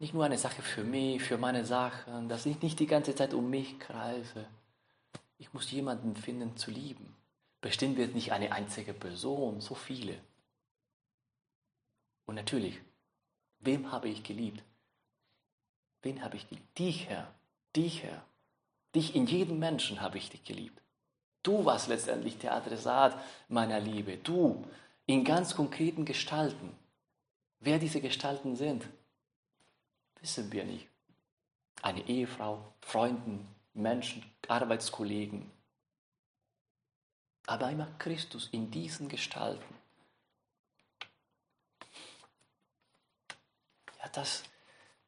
nicht 0.00 0.14
nur 0.14 0.24
eine 0.24 0.38
Sache 0.38 0.62
für 0.62 0.82
mich, 0.82 1.22
für 1.22 1.38
meine 1.38 1.64
Sachen, 1.64 2.28
dass 2.28 2.44
ich 2.44 2.60
nicht 2.60 2.80
die 2.80 2.88
ganze 2.88 3.14
Zeit 3.14 3.34
um 3.34 3.48
mich 3.48 3.78
kreise, 3.78 4.46
ich 5.42 5.52
muss 5.52 5.72
jemanden 5.72 6.14
finden 6.14 6.56
zu 6.56 6.70
lieben. 6.70 7.16
Bestimmt 7.60 7.96
wird 7.96 8.14
nicht 8.14 8.30
eine 8.30 8.52
einzige 8.52 8.94
Person, 8.94 9.60
so 9.60 9.74
viele. 9.74 10.16
Und 12.26 12.36
natürlich, 12.36 12.78
wem 13.58 13.90
habe 13.90 14.08
ich 14.08 14.22
geliebt? 14.22 14.62
Wen 16.02 16.22
habe 16.22 16.36
ich 16.36 16.48
geliebt? 16.48 16.78
Dich, 16.78 17.08
Herr. 17.08 17.34
Dich, 17.74 18.04
Herr. 18.04 18.24
Dich 18.94 19.16
in 19.16 19.26
jedem 19.26 19.58
Menschen 19.58 20.00
habe 20.00 20.16
ich 20.16 20.30
dich 20.30 20.44
geliebt. 20.44 20.80
Du 21.42 21.64
warst 21.64 21.88
letztendlich 21.88 22.38
der 22.38 22.54
Adressat 22.54 23.20
meiner 23.48 23.80
Liebe. 23.80 24.18
Du 24.18 24.64
in 25.06 25.24
ganz 25.24 25.56
konkreten 25.56 26.04
Gestalten. 26.04 26.72
Wer 27.58 27.80
diese 27.80 28.00
Gestalten 28.00 28.54
sind, 28.54 28.86
wissen 30.20 30.52
wir 30.52 30.64
nicht. 30.64 30.86
Eine 31.82 32.06
Ehefrau, 32.08 32.72
Freunden, 32.80 33.48
Menschen, 33.74 34.24
Arbeitskollegen. 34.48 35.50
Aber 37.46 37.70
immer 37.70 37.88
Christus 37.98 38.48
in 38.52 38.70
diesen 38.70 39.08
Gestalten. 39.08 39.74
Ja, 43.98 44.08
das, 44.12 44.44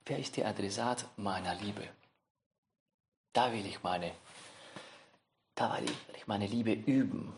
wer 0.07 0.19
ist 0.19 0.37
der 0.37 0.49
Adressat 0.49 1.07
meiner 1.17 1.55
Liebe? 1.55 1.89
Da 3.33 3.53
will 3.53 3.67
ich 3.67 3.83
meine, 3.83 4.13
da 5.55 5.81
will 5.81 5.91
ich 6.17 6.27
meine 6.27 6.47
Liebe 6.47 6.73
üben. 6.73 7.33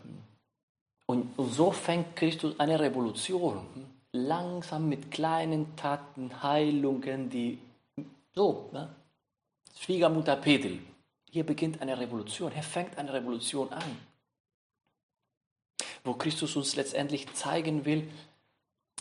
Und, 1.05 1.33
so 1.53 1.71
fängt 1.71 2.15
Christus 2.15 2.59
eine 2.59 2.79
Revolution. 2.79 3.65
langsam 4.11 4.89
mit 4.89 5.11
kleinen 5.11 5.75
Taten, 5.75 6.41
Heilungen, 6.41 7.29
die 7.29 7.59
so, 8.33 8.69
ne? 8.71 8.93
Schwiegermutter 9.79 10.35
Petel, 10.37 10.79
hier 11.29 11.45
beginnt 11.45 11.81
eine 11.81 11.97
Revolution, 11.97 12.51
hier 12.51 12.63
fängt 12.63 12.97
eine 12.97 13.13
Revolution 13.13 13.71
an, 13.71 13.97
wo 16.03 16.13
Christus 16.13 16.55
uns 16.55 16.75
letztendlich 16.75 17.31
zeigen 17.33 17.85
will, 17.85 18.09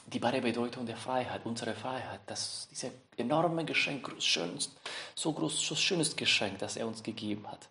die 0.07 0.23
wahre 0.23 0.41
Bedeutung 0.41 0.87
der 0.87 0.97
Freiheit, 0.97 1.45
unsere 1.45 1.75
Freiheit, 1.75 2.21
das, 2.27 2.69
dieses 2.71 2.93
enorme 3.17 3.65
Geschenk, 3.65 4.15
schönst, 4.21 4.79
so 5.15 5.33
groß, 5.33 5.67
so 5.67 5.75
schönes 5.75 6.15
Geschenk, 6.15 6.59
das 6.59 6.77
er 6.77 6.87
uns 6.87 7.03
gegeben 7.03 7.47
hat. 7.51 7.69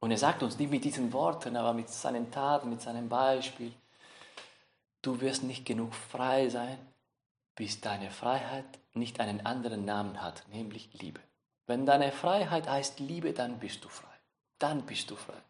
Und 0.00 0.12
er 0.12 0.18
sagt 0.18 0.44
uns 0.44 0.58
nicht 0.58 0.70
mit 0.70 0.84
diesen 0.84 1.12
Worten, 1.12 1.56
aber 1.56 1.72
mit 1.72 1.88
seinen 1.88 2.30
Taten, 2.30 2.70
mit 2.70 2.80
seinem 2.80 3.08
Beispiel, 3.08 3.72
du 5.02 5.20
wirst 5.20 5.42
nicht 5.42 5.64
genug 5.66 5.92
frei 5.92 6.48
sein, 6.48 6.78
bis 7.58 7.80
deine 7.80 8.12
Freiheit 8.12 8.78
nicht 8.94 9.18
einen 9.18 9.44
anderen 9.44 9.84
Namen 9.84 10.22
hat, 10.22 10.44
nämlich 10.48 10.90
Liebe. 10.92 11.18
Wenn 11.66 11.86
deine 11.86 12.12
Freiheit 12.12 12.68
heißt 12.68 13.00
Liebe, 13.00 13.32
dann 13.32 13.58
bist 13.58 13.84
du 13.84 13.88
frei. 13.88 14.14
Dann 14.60 14.86
bist 14.86 15.10
du 15.10 15.16
frei. 15.16 15.42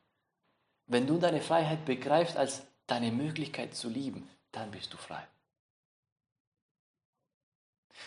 Wenn 0.87 1.07
du 1.07 1.19
deine 1.19 1.43
Freiheit 1.43 1.85
begreifst 1.85 2.39
als 2.39 2.63
deine 2.87 3.13
Möglichkeit 3.13 3.75
zu 3.75 3.91
lieben, 3.91 4.27
dann 4.53 4.71
bist 4.71 4.91
du 4.95 4.97
frei. 4.97 5.23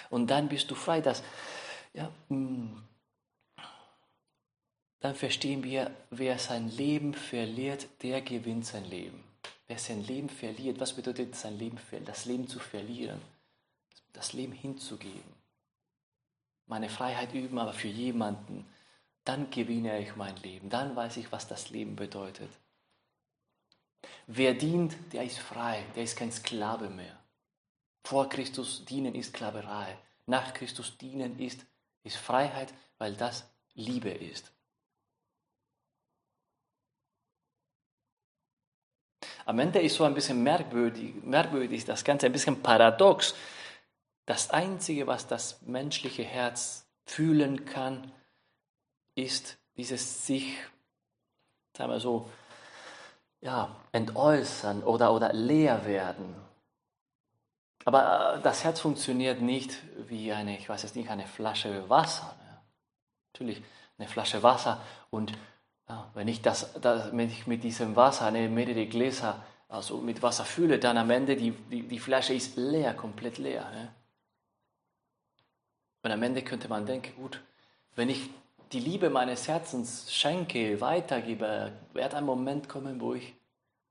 Und 0.10 0.32
dann 0.32 0.50
bist 0.50 0.72
du 0.72 0.74
frei, 0.74 1.00
dass, 1.02 1.22
ja, 1.94 2.12
mm, 2.30 2.82
dann 5.02 5.14
verstehen 5.14 5.64
wir, 5.64 5.92
wer 6.10 6.40
sein 6.40 6.70
Leben 6.70 7.14
verliert, 7.14 7.88
der 8.02 8.24
gewinnt 8.24 8.66
sein 8.66 8.86
Leben. 8.86 9.24
Wer 9.68 9.78
sein 9.78 10.04
Leben 10.04 10.28
verliert, 10.28 10.80
was 10.80 10.94
bedeutet 10.94 11.36
sein 11.36 11.60
Leben? 11.60 11.78
Das 12.06 12.26
Leben 12.26 12.48
zu 12.48 12.58
verlieren, 12.58 13.22
das 14.14 14.34
Leben 14.34 14.54
hinzugeben. 14.54 15.34
Meine 16.68 16.90
Freiheit 16.90 17.34
üben, 17.34 17.58
aber 17.58 17.74
für 17.74 17.88
jemanden, 17.88 18.66
dann 19.26 19.50
gewinne 19.50 20.00
ich 20.00 20.16
mein 20.16 20.36
Leben, 20.38 20.70
dann 20.70 20.96
weiß 20.96 21.18
ich, 21.18 21.32
was 21.32 21.48
das 21.48 21.70
Leben 21.70 21.96
bedeutet. 21.96 22.50
Wer 24.28 24.54
dient, 24.54 24.96
der 25.14 25.24
ist 25.24 25.40
frei, 25.40 25.84
der 25.96 26.04
ist 26.04 26.16
kein 26.16 26.32
Sklave 26.32 26.90
mehr. 26.90 27.18
Vor 28.04 28.30
Christus 28.30 28.86
dienen 28.86 29.14
ist 29.16 29.30
Sklaverei. 29.30 29.98
Nach 30.26 30.54
Christus 30.54 30.98
dienen 30.98 31.38
ist, 31.40 31.66
ist 32.04 32.18
Freiheit, 32.18 32.74
weil 32.98 33.16
das 33.16 33.46
Liebe 33.74 34.10
ist. 34.10 34.52
Am 39.46 39.60
Ende 39.60 39.80
ist 39.80 39.96
so 39.96 40.04
ein 40.04 40.14
bisschen 40.14 40.42
merkwürdig, 40.44 41.16
merkwürdig 41.24 41.84
das 41.86 42.04
Ganze, 42.04 42.28
ein 42.28 42.32
bisschen 42.32 42.62
paradox. 42.62 43.36
Das 44.26 44.52
Einzige, 44.52 45.08
was 45.08 45.28
das 45.28 45.62
menschliche 45.64 46.24
Herz 46.24 46.86
fühlen 47.06 47.66
kann, 47.66 48.12
ist 49.16 49.58
dieses 49.76 50.26
sich, 50.26 50.56
sagen 51.76 51.92
wir 51.92 52.00
so, 52.00 52.30
ja, 53.42 53.76
entäußern 53.92 54.84
oder, 54.84 55.14
oder 55.14 55.34
leer 55.34 55.86
werden. 55.86 56.36
Aber 57.86 58.36
äh, 58.36 58.42
das 58.42 58.64
Herz 58.64 58.80
funktioniert 58.80 59.42
nicht 59.42 59.78
wie 60.08 60.32
eine, 60.32 60.58
ich 60.58 60.70
weiß 60.70 60.84
jetzt 60.84 60.96
nicht, 60.96 61.10
eine 61.10 61.26
Flasche 61.26 61.90
Wasser. 61.90 62.36
Ne? 62.44 62.62
Natürlich 63.34 63.64
eine 63.98 64.08
Flasche 64.08 64.44
Wasser 64.44 64.82
und 65.10 65.34
ja, 65.90 66.10
wenn, 66.14 66.28
ich 66.28 66.42
das, 66.42 66.74
das, 66.80 67.12
wenn 67.12 67.30
ich 67.30 67.48
mit 67.48 67.64
diesem 67.64 67.96
Wasser 67.96 68.28
eine 68.28 68.48
mehrere 68.48 68.86
Gläser 68.86 69.44
also 69.68 69.98
mit 69.98 70.22
Wasser 70.22 70.44
fülle, 70.44 70.80
dann 70.80 70.98
am 70.98 71.10
Ende 71.10 71.36
die, 71.38 71.52
die, 71.52 71.88
die 71.88 72.00
Flasche 72.00 72.34
ist 72.34 72.58
leer, 72.58 72.94
komplett 72.94 73.38
leer. 73.38 73.70
Ne? 73.72 73.94
Und 76.04 76.12
am 76.12 76.24
Ende 76.24 76.42
könnte 76.42 76.68
man 76.68 76.86
denken, 76.86 77.16
gut, 77.16 77.42
wenn 77.96 78.10
ich 78.10 78.30
die 78.72 78.80
Liebe 78.80 79.10
meines 79.10 79.48
Herzens 79.48 80.12
schenke, 80.14 80.80
weitergebe, 80.82 81.72
wird 81.94 82.14
ein 82.14 82.26
Moment 82.26 82.70
kommen, 82.70 83.00
wo 83.02 83.14
ich 83.14 83.34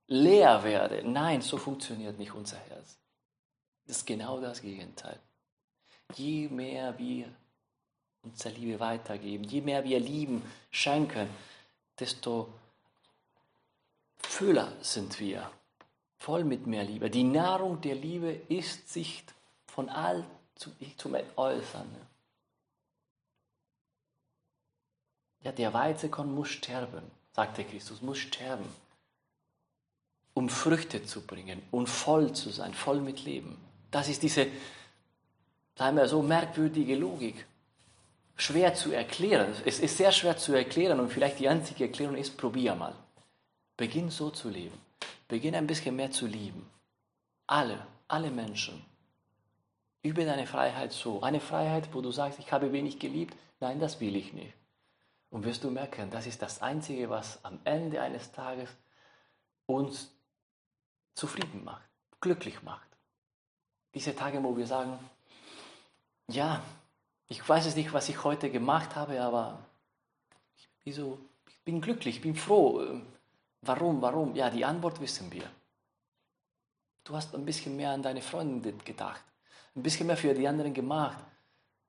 leer 0.07 0.65
werde. 0.65 1.09
Nein, 1.09 1.43
so 1.43 1.57
funktioniert 1.57 2.19
nicht 2.19 2.33
unser 2.33 2.59
Herz. 2.59 2.99
Das 3.87 3.99
ist 3.99 4.07
genau 4.07 4.41
das 4.41 4.63
Gegenteil. 4.63 5.19
Je 6.15 6.49
mehr 6.49 6.99
wir 6.99 7.27
unsere 8.23 8.55
Liebe 8.55 8.81
weitergeben, 8.81 9.45
je 9.45 9.61
mehr 9.61 9.85
wir 9.85 10.01
lieben, 10.01 10.43
schenken, 10.71 11.29
desto 11.99 12.53
füller 14.19 14.73
sind 14.81 15.19
wir, 15.21 15.51
voll 16.19 16.45
mit 16.45 16.67
mehr 16.67 16.85
Liebe. 16.85 17.09
Die 17.11 17.25
Nahrung 17.25 17.81
der 17.81 17.95
Liebe 17.95 18.33
ist 18.49 18.89
sich 18.93 19.25
von 19.67 19.89
all 19.89 20.25
zum, 20.61 20.73
zum 20.97 21.17
Äußern. 21.37 21.89
Ja, 25.43 25.53
der 25.53 25.73
Weizenkorn 25.73 26.35
muss 26.35 26.51
sterben, 26.51 27.03
sagte 27.33 27.65
Christus, 27.65 28.03
muss 28.03 28.19
sterben, 28.19 28.69
um 30.35 30.51
Früchte 30.51 31.03
zu 31.05 31.23
bringen 31.23 31.63
und 31.71 31.89
voll 31.89 32.35
zu 32.35 32.51
sein, 32.51 32.75
voll 32.75 33.01
mit 33.01 33.25
Leben. 33.25 33.57
Das 33.91 34.09
ist 34.09 34.23
diese, 34.23 34.47
sagen 35.77 35.97
wir 35.97 36.09
so, 36.09 36.23
merkwürdige 36.23 36.95
Logik. 36.95 37.47
Schwer 38.37 38.75
zu 38.75 38.93
erklären. 38.93 39.55
Es 39.65 39.81
ist 39.81 39.97
sehr 39.97 40.13
schwer 40.13 40.37
zu 40.37 40.53
erklären 40.53 41.01
und 41.01 41.11
vielleicht 41.11 41.41
die 41.41 41.49
einzige 41.49 41.85
Erklärung 41.85 42.17
ist, 42.17 42.37
probier 42.37 42.75
mal. 42.75 42.95
Beginn 43.77 44.11
so 44.11 44.31
zu 44.31 44.49
leben. 44.51 44.79
Beginn 45.29 45.55
ein 45.55 45.67
bisschen 45.67 45.97
mehr 45.97 46.11
zu 46.11 46.27
lieben. 46.27 46.69
Alle, 47.47 47.87
alle 48.09 48.31
Menschen. 48.31 48.90
Übe 50.03 50.25
deine 50.25 50.47
Freiheit 50.47 50.93
so. 50.93 51.23
Eine 51.23 51.41
Freiheit, 51.41 51.93
wo 51.93 52.01
du 52.01 52.11
sagst, 52.11 52.39
ich 52.39 52.53
habe 52.53 52.73
wenig 52.73 52.99
geliebt. 52.99 53.37
Nein, 53.61 53.81
das 53.81 54.01
will 54.01 54.17
ich 54.17 54.33
nicht. 54.33 54.55
Und 55.31 55.45
wirst 55.45 55.63
du 55.63 55.71
merken, 55.71 56.11
das 56.11 56.27
ist 56.27 56.43
das 56.43 56.63
Einzige, 56.63 57.11
was 57.11 57.45
am 57.45 57.61
Ende 57.65 58.01
eines 58.01 58.33
Tages 58.33 58.71
uns 59.67 60.11
zufrieden 61.15 61.63
macht, 61.65 61.85
glücklich 62.21 62.63
macht. 62.63 62.89
Diese 63.95 64.17
Tage, 64.17 64.43
wo 64.43 64.57
wir 64.57 64.67
sagen, 64.67 64.99
ja, 66.29 66.63
ich 67.29 67.47
weiß 67.47 67.67
es 67.67 67.77
nicht, 67.77 67.93
was 67.93 68.09
ich 68.09 68.25
heute 68.25 68.51
gemacht 68.51 68.97
habe, 68.97 69.21
aber 69.21 69.59
ich, 70.57 70.99
ich 70.99 71.61
bin 71.65 71.81
glücklich, 71.81 72.17
ich 72.17 72.23
bin 72.23 72.35
froh. 72.35 73.01
Warum, 73.63 74.01
warum? 74.01 74.35
Ja, 74.35 74.51
die 74.51 74.65
Antwort 74.65 75.01
wissen 75.01 75.31
wir. 75.31 75.49
Du 77.05 77.15
hast 77.15 77.35
ein 77.35 77.45
bisschen 77.45 77.77
mehr 77.77 77.91
an 77.91 78.03
deine 78.03 78.23
Freunde 78.23 78.73
gedacht, 78.73 79.25
ein 79.77 79.83
bisschen 79.83 80.07
mehr 80.07 80.17
für 80.17 80.35
die 80.35 80.49
anderen 80.49 80.75
gemacht, 80.75 81.19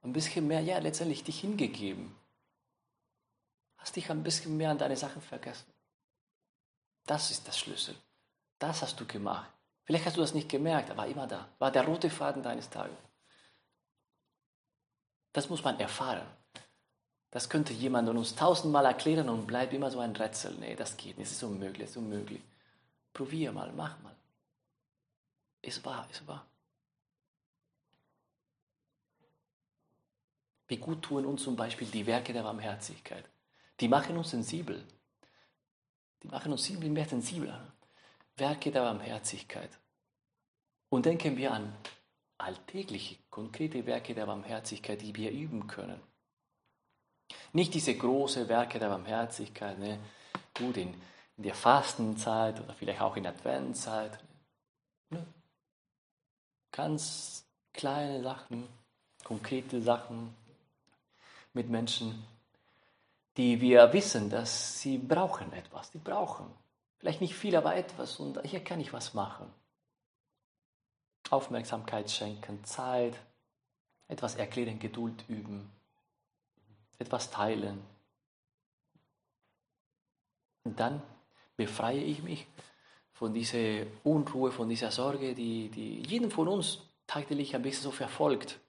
ein 0.04 0.14
bisschen 0.14 0.48
mehr, 0.48 0.62
ja, 0.62 0.78
letztendlich 0.80 1.24
dich 1.24 1.40
hingegeben 1.40 2.16
hast 3.82 3.96
dich 3.96 4.10
ein 4.10 4.24
bisschen 4.24 4.56
mehr 4.58 4.72
an 4.72 4.78
deine 4.78 4.96
Sachen 4.96 5.22
vergessen. 5.22 5.66
Das 7.06 7.32
ist 7.32 7.48
der 7.48 7.52
Schlüssel. 7.52 7.96
Das 8.60 8.82
hast 8.82 9.00
du 9.00 9.06
gemacht. 9.06 9.52
Vielleicht 9.84 10.06
hast 10.06 10.18
du 10.18 10.22
das 10.22 10.36
nicht 10.36 10.50
gemerkt, 10.50 10.92
aber 10.92 11.08
immer 11.08 11.28
da. 11.28 11.50
War 11.58 11.72
der 11.72 11.86
rote 11.86 12.10
Faden 12.10 12.44
deines 12.44 12.70
Tages. 12.70 12.98
Das 15.34 15.50
muss 15.50 15.64
man 15.64 15.80
erfahren. 15.80 16.28
Das 17.32 17.50
könnte 17.50 17.74
jemand 17.74 18.08
uns 18.10 18.36
tausendmal 18.36 18.86
erklären 18.86 19.30
und 19.30 19.48
bleibt 19.48 19.74
immer 19.74 19.90
so 19.90 20.00
ein 20.00 20.16
Rätsel. 20.16 20.54
Nee, 20.60 20.76
das 20.76 20.98
geht 20.98 21.18
nicht, 21.18 21.28
es 21.28 21.38
ist 21.38 21.44
unmöglich, 21.44 21.86
es 21.86 21.92
ist 21.92 21.98
unmöglich. 21.98 22.42
Probier 23.14 23.52
mal, 23.52 23.72
mach 23.72 24.00
mal. 24.02 24.16
Ist 25.62 25.84
wahr, 25.86 26.08
ist 26.12 26.28
wahr. 26.28 26.46
Wie 30.72 30.78
gut 30.78 31.02
tun 31.02 31.26
uns 31.26 31.44
zum 31.44 31.58
Beispiel 31.58 31.90
die 31.90 32.06
Werke 32.06 32.32
der 32.32 32.44
Barmherzigkeit. 32.44 33.26
Die 33.82 33.90
machen 33.90 34.16
uns 34.16 34.30
sensibel. 34.30 34.82
Die 36.24 36.30
machen 36.30 36.54
uns 36.54 36.66
viel 36.66 36.78
mehr 36.90 37.06
sensibler. 37.06 37.74
Werke 38.38 38.72
der 38.72 38.80
Barmherzigkeit. 38.80 39.70
Und 40.88 41.06
denken 41.06 41.36
wir 41.36 41.52
an 41.52 41.76
alltägliche, 42.38 43.18
konkrete 43.30 43.86
Werke 43.86 44.16
der 44.16 44.26
Barmherzigkeit, 44.26 45.02
die 45.02 45.14
wir 45.14 45.32
üben 45.32 45.68
können. 45.68 46.00
Nicht 47.52 47.74
diese 47.74 47.94
großen 47.94 48.48
Werke 48.48 48.80
der 48.80 48.88
Barmherzigkeit, 48.88 49.78
ne? 49.78 50.00
gut 50.58 50.78
in, 50.78 50.94
in 51.36 51.44
der 51.44 51.56
Fastenzeit 51.56 52.62
oder 52.62 52.74
vielleicht 52.76 53.02
auch 53.02 53.18
in 53.18 53.28
Adventzeit. 53.28 54.18
Ne? 55.10 55.28
Ganz 56.72 57.46
kleine 57.74 58.24
Sachen, 58.24 58.70
konkrete 59.26 59.82
Sachen 59.82 60.40
mit 61.54 61.70
Menschen, 61.70 62.26
die 63.38 63.62
wir 63.62 63.94
wissen, 63.94 64.30
dass 64.30 64.82
sie 64.82 64.98
brauchen 64.98 65.52
etwas. 65.54 65.92
Die 65.92 65.98
brauchen 65.98 66.48
vielleicht 67.02 67.22
nicht 67.22 67.36
viel, 67.36 67.56
aber 67.56 67.76
etwas. 67.76 68.20
Und 68.20 68.40
hier 68.44 68.64
kann 68.64 68.80
ich 68.80 68.94
was 68.94 69.14
machen. 69.14 69.48
Aufmerksamkeit 71.30 72.12
schenken, 72.12 72.64
Zeit, 72.64 73.20
etwas 74.08 74.36
erklären, 74.36 74.80
Geduld 74.80 75.24
üben, 75.28 75.72
etwas 77.00 77.32
teilen. 77.32 77.82
Und 80.64 80.80
dann 80.80 81.02
befreie 81.56 82.04
ich 82.04 82.22
mich 82.22 82.46
von 83.14 83.34
dieser 83.34 83.86
Unruhe, 84.04 84.52
von 84.52 84.70
dieser 84.70 84.92
Sorge, 84.92 85.34
die, 85.34 85.70
die 85.70 86.02
jeden 86.04 86.30
von 86.30 86.48
uns 86.48 86.80
tagtäglich 87.08 87.56
ein 87.56 87.62
bisschen 87.62 87.84
so 87.84 87.92
verfolgt. 87.92 88.60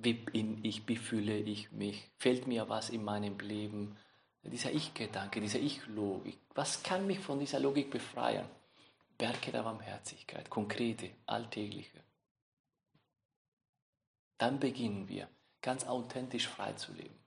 Wie 0.00 0.14
bin 0.14 0.64
ich, 0.64 0.86
wie 0.86 0.96
fühle 0.96 1.36
ich 1.36 1.72
mich? 1.72 2.08
Fehlt 2.18 2.46
mir 2.46 2.68
was 2.68 2.88
in 2.88 3.02
meinem 3.02 3.38
Leben? 3.40 3.96
Dieser 4.44 4.70
Ich-Gedanke, 4.70 5.40
diese 5.40 5.58
Ich-Logik. 5.58 6.38
Was 6.54 6.84
kann 6.84 7.06
mich 7.06 7.18
von 7.18 7.40
dieser 7.40 7.58
Logik 7.58 7.90
befreien? 7.90 8.46
Werke 9.18 9.50
der 9.50 9.64
Barmherzigkeit, 9.64 10.48
konkrete, 10.48 11.10
alltägliche. 11.26 12.00
Dann 14.38 14.60
beginnen 14.60 15.08
wir 15.08 15.28
ganz 15.60 15.84
authentisch 15.84 16.46
frei 16.46 16.72
zu 16.74 16.92
leben. 16.92 17.18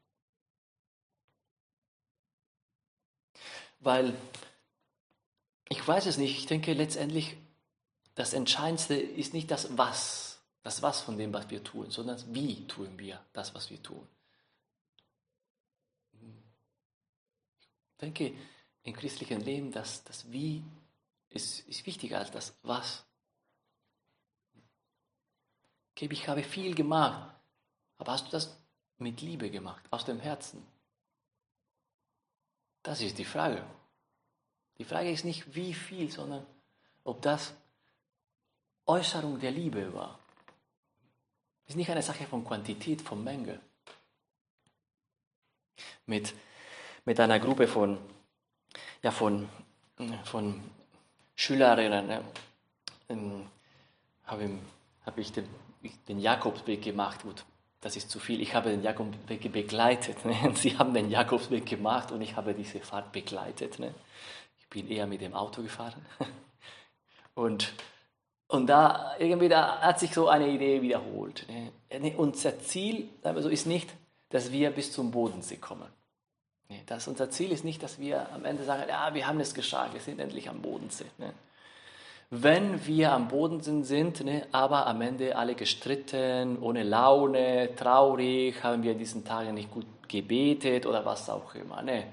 Weil 3.82 4.16
ich 5.68 5.86
weiß 5.86 6.06
es 6.06 6.18
nicht, 6.18 6.38
ich 6.38 6.46
denke 6.46 6.72
letztendlich, 6.72 7.36
das 8.16 8.34
Entscheidendste 8.34 8.96
ist 8.96 9.34
nicht 9.34 9.52
das 9.52 9.78
Was, 9.78 10.31
das 10.64 10.82
Was 10.82 11.02
von 11.02 11.18
dem, 11.18 11.34
was 11.34 11.50
wir 11.50 11.64
tun, 11.64 11.90
sondern 11.90 12.20
Wie 12.34 12.68
tun 12.68 12.98
wir 12.98 13.24
das, 13.34 13.54
was 13.56 13.70
wir 13.70 13.82
tun. 13.82 14.08
Ich 16.14 17.98
denke, 18.00 18.36
im 18.84 18.94
christlichen 18.94 19.42
Leben, 19.42 19.72
das, 19.72 20.04
das 20.04 20.32
Wie 20.32 20.64
ist, 21.30 21.68
ist 21.68 21.86
wichtiger 21.86 22.20
als 22.20 22.32
das 22.32 22.54
Was. 22.64 23.06
Okay, 25.92 26.10
ich 26.12 26.28
habe 26.28 26.44
viel 26.44 26.74
gemacht, 26.74 27.36
aber 27.98 28.14
hast 28.14 28.28
du 28.28 28.32
das 28.32 28.58
mit 28.98 29.22
Liebe 29.22 29.50
gemacht, 29.52 29.84
aus 29.92 30.06
dem 30.06 30.20
Herzen? 30.20 30.66
Das 32.84 33.02
ist 33.02 33.18
die 33.18 33.26
Frage. 33.26 33.64
Die 34.78 34.86
Frage 34.86 35.12
ist 35.12 35.26
nicht 35.26 35.54
wie 35.54 35.74
viel, 35.74 36.10
sondern 36.10 36.46
ob 37.04 37.22
das 37.22 37.54
Äußerung 38.88 39.40
der 39.40 39.52
Liebe 39.52 39.94
war. 39.94 40.21
Ist 41.72 41.78
nicht 41.78 41.90
eine 41.90 42.02
Sache 42.02 42.26
von 42.26 42.44
Quantität, 42.44 43.02
von 43.02 43.24
Menge. 43.24 43.58
Mit, 46.06 46.34
mit 47.06 47.18
einer 47.18 47.40
Gruppe 47.40 47.66
von, 47.66 47.98
ja, 49.02 49.10
von, 49.10 49.48
von 50.26 50.62
Schülerinnen 51.34 52.08
ne, 52.08 52.26
ähm, 53.08 53.48
habe 54.26 54.50
hab 55.06 55.18
ich 55.18 55.32
den, 55.32 55.48
den 56.10 56.20
Jakobsweg 56.20 56.82
gemacht. 56.82 57.24
Gut, 57.24 57.46
das 57.80 57.96
ist 57.96 58.10
zu 58.10 58.20
viel. 58.20 58.42
Ich 58.42 58.54
habe 58.54 58.72
den 58.72 58.84
Jakobsweg 58.84 59.50
begleitet. 59.50 60.26
Ne? 60.26 60.52
Sie 60.56 60.78
haben 60.78 60.94
den 60.94 61.10
Jakobsweg 61.10 61.66
gemacht 61.66 62.12
und 62.12 62.20
ich 62.20 62.36
habe 62.36 62.54
diese 62.54 62.82
Fahrt 62.82 63.14
begleitet. 63.14 63.80
Ne? 63.80 63.96
bin 64.70 64.90
eher 64.90 65.08
mit 65.08 65.22
dem 65.22 65.34
Auto 65.34 65.62
gefahren. 65.62 66.06
Und, 67.34 67.72
und 68.52 68.68
da 68.68 69.16
irgendwie 69.18 69.48
da 69.48 69.80
hat 69.80 70.00
sich 70.00 70.14
so 70.14 70.28
eine 70.28 70.50
Idee 70.50 70.82
wiederholt. 70.82 71.46
Ne? 71.50 72.14
Unser 72.18 72.60
Ziel 72.60 73.10
also 73.24 73.50
ist 73.50 73.66
nicht, 73.66 73.90
dass 74.30 74.52
wir 74.52 74.72
bis 74.72 74.92
zum 74.92 75.12
Bodensee 75.12 75.58
kommen. 75.58 75.88
Das, 76.86 77.08
unser 77.08 77.30
Ziel 77.30 77.52
ist 77.52 77.66
nicht, 77.66 77.84
dass 77.84 78.00
wir 78.00 78.32
am 78.34 78.46
Ende 78.46 78.64
sagen, 78.64 78.84
ja, 78.88 79.14
wir 79.14 79.28
haben 79.28 79.40
es 79.40 79.54
geschafft, 79.54 79.94
wir 79.94 80.02
sind 80.02 80.20
endlich 80.20 80.50
am 80.50 80.62
Bodensee. 80.62 81.06
Ne? 81.18 81.34
Wenn 82.30 82.86
wir 82.86 83.12
am 83.12 83.28
Bodensee 83.28 83.84
sind, 83.84 84.24
ne, 84.24 84.48
aber 84.54 84.88
am 84.88 85.02
Ende 85.02 85.36
alle 85.36 85.56
gestritten, 85.56 86.58
ohne 86.62 86.84
Laune, 86.84 87.76
traurig, 87.76 88.64
haben 88.64 88.84
wir 88.84 88.94
diesen 88.94 89.26
Tagen 89.26 89.54
nicht 89.54 89.72
gut 89.72 89.86
gebetet 90.08 90.86
oder 90.86 91.06
was 91.06 91.30
auch 91.30 91.56
immer. 91.56 91.82
Ne? 91.82 92.06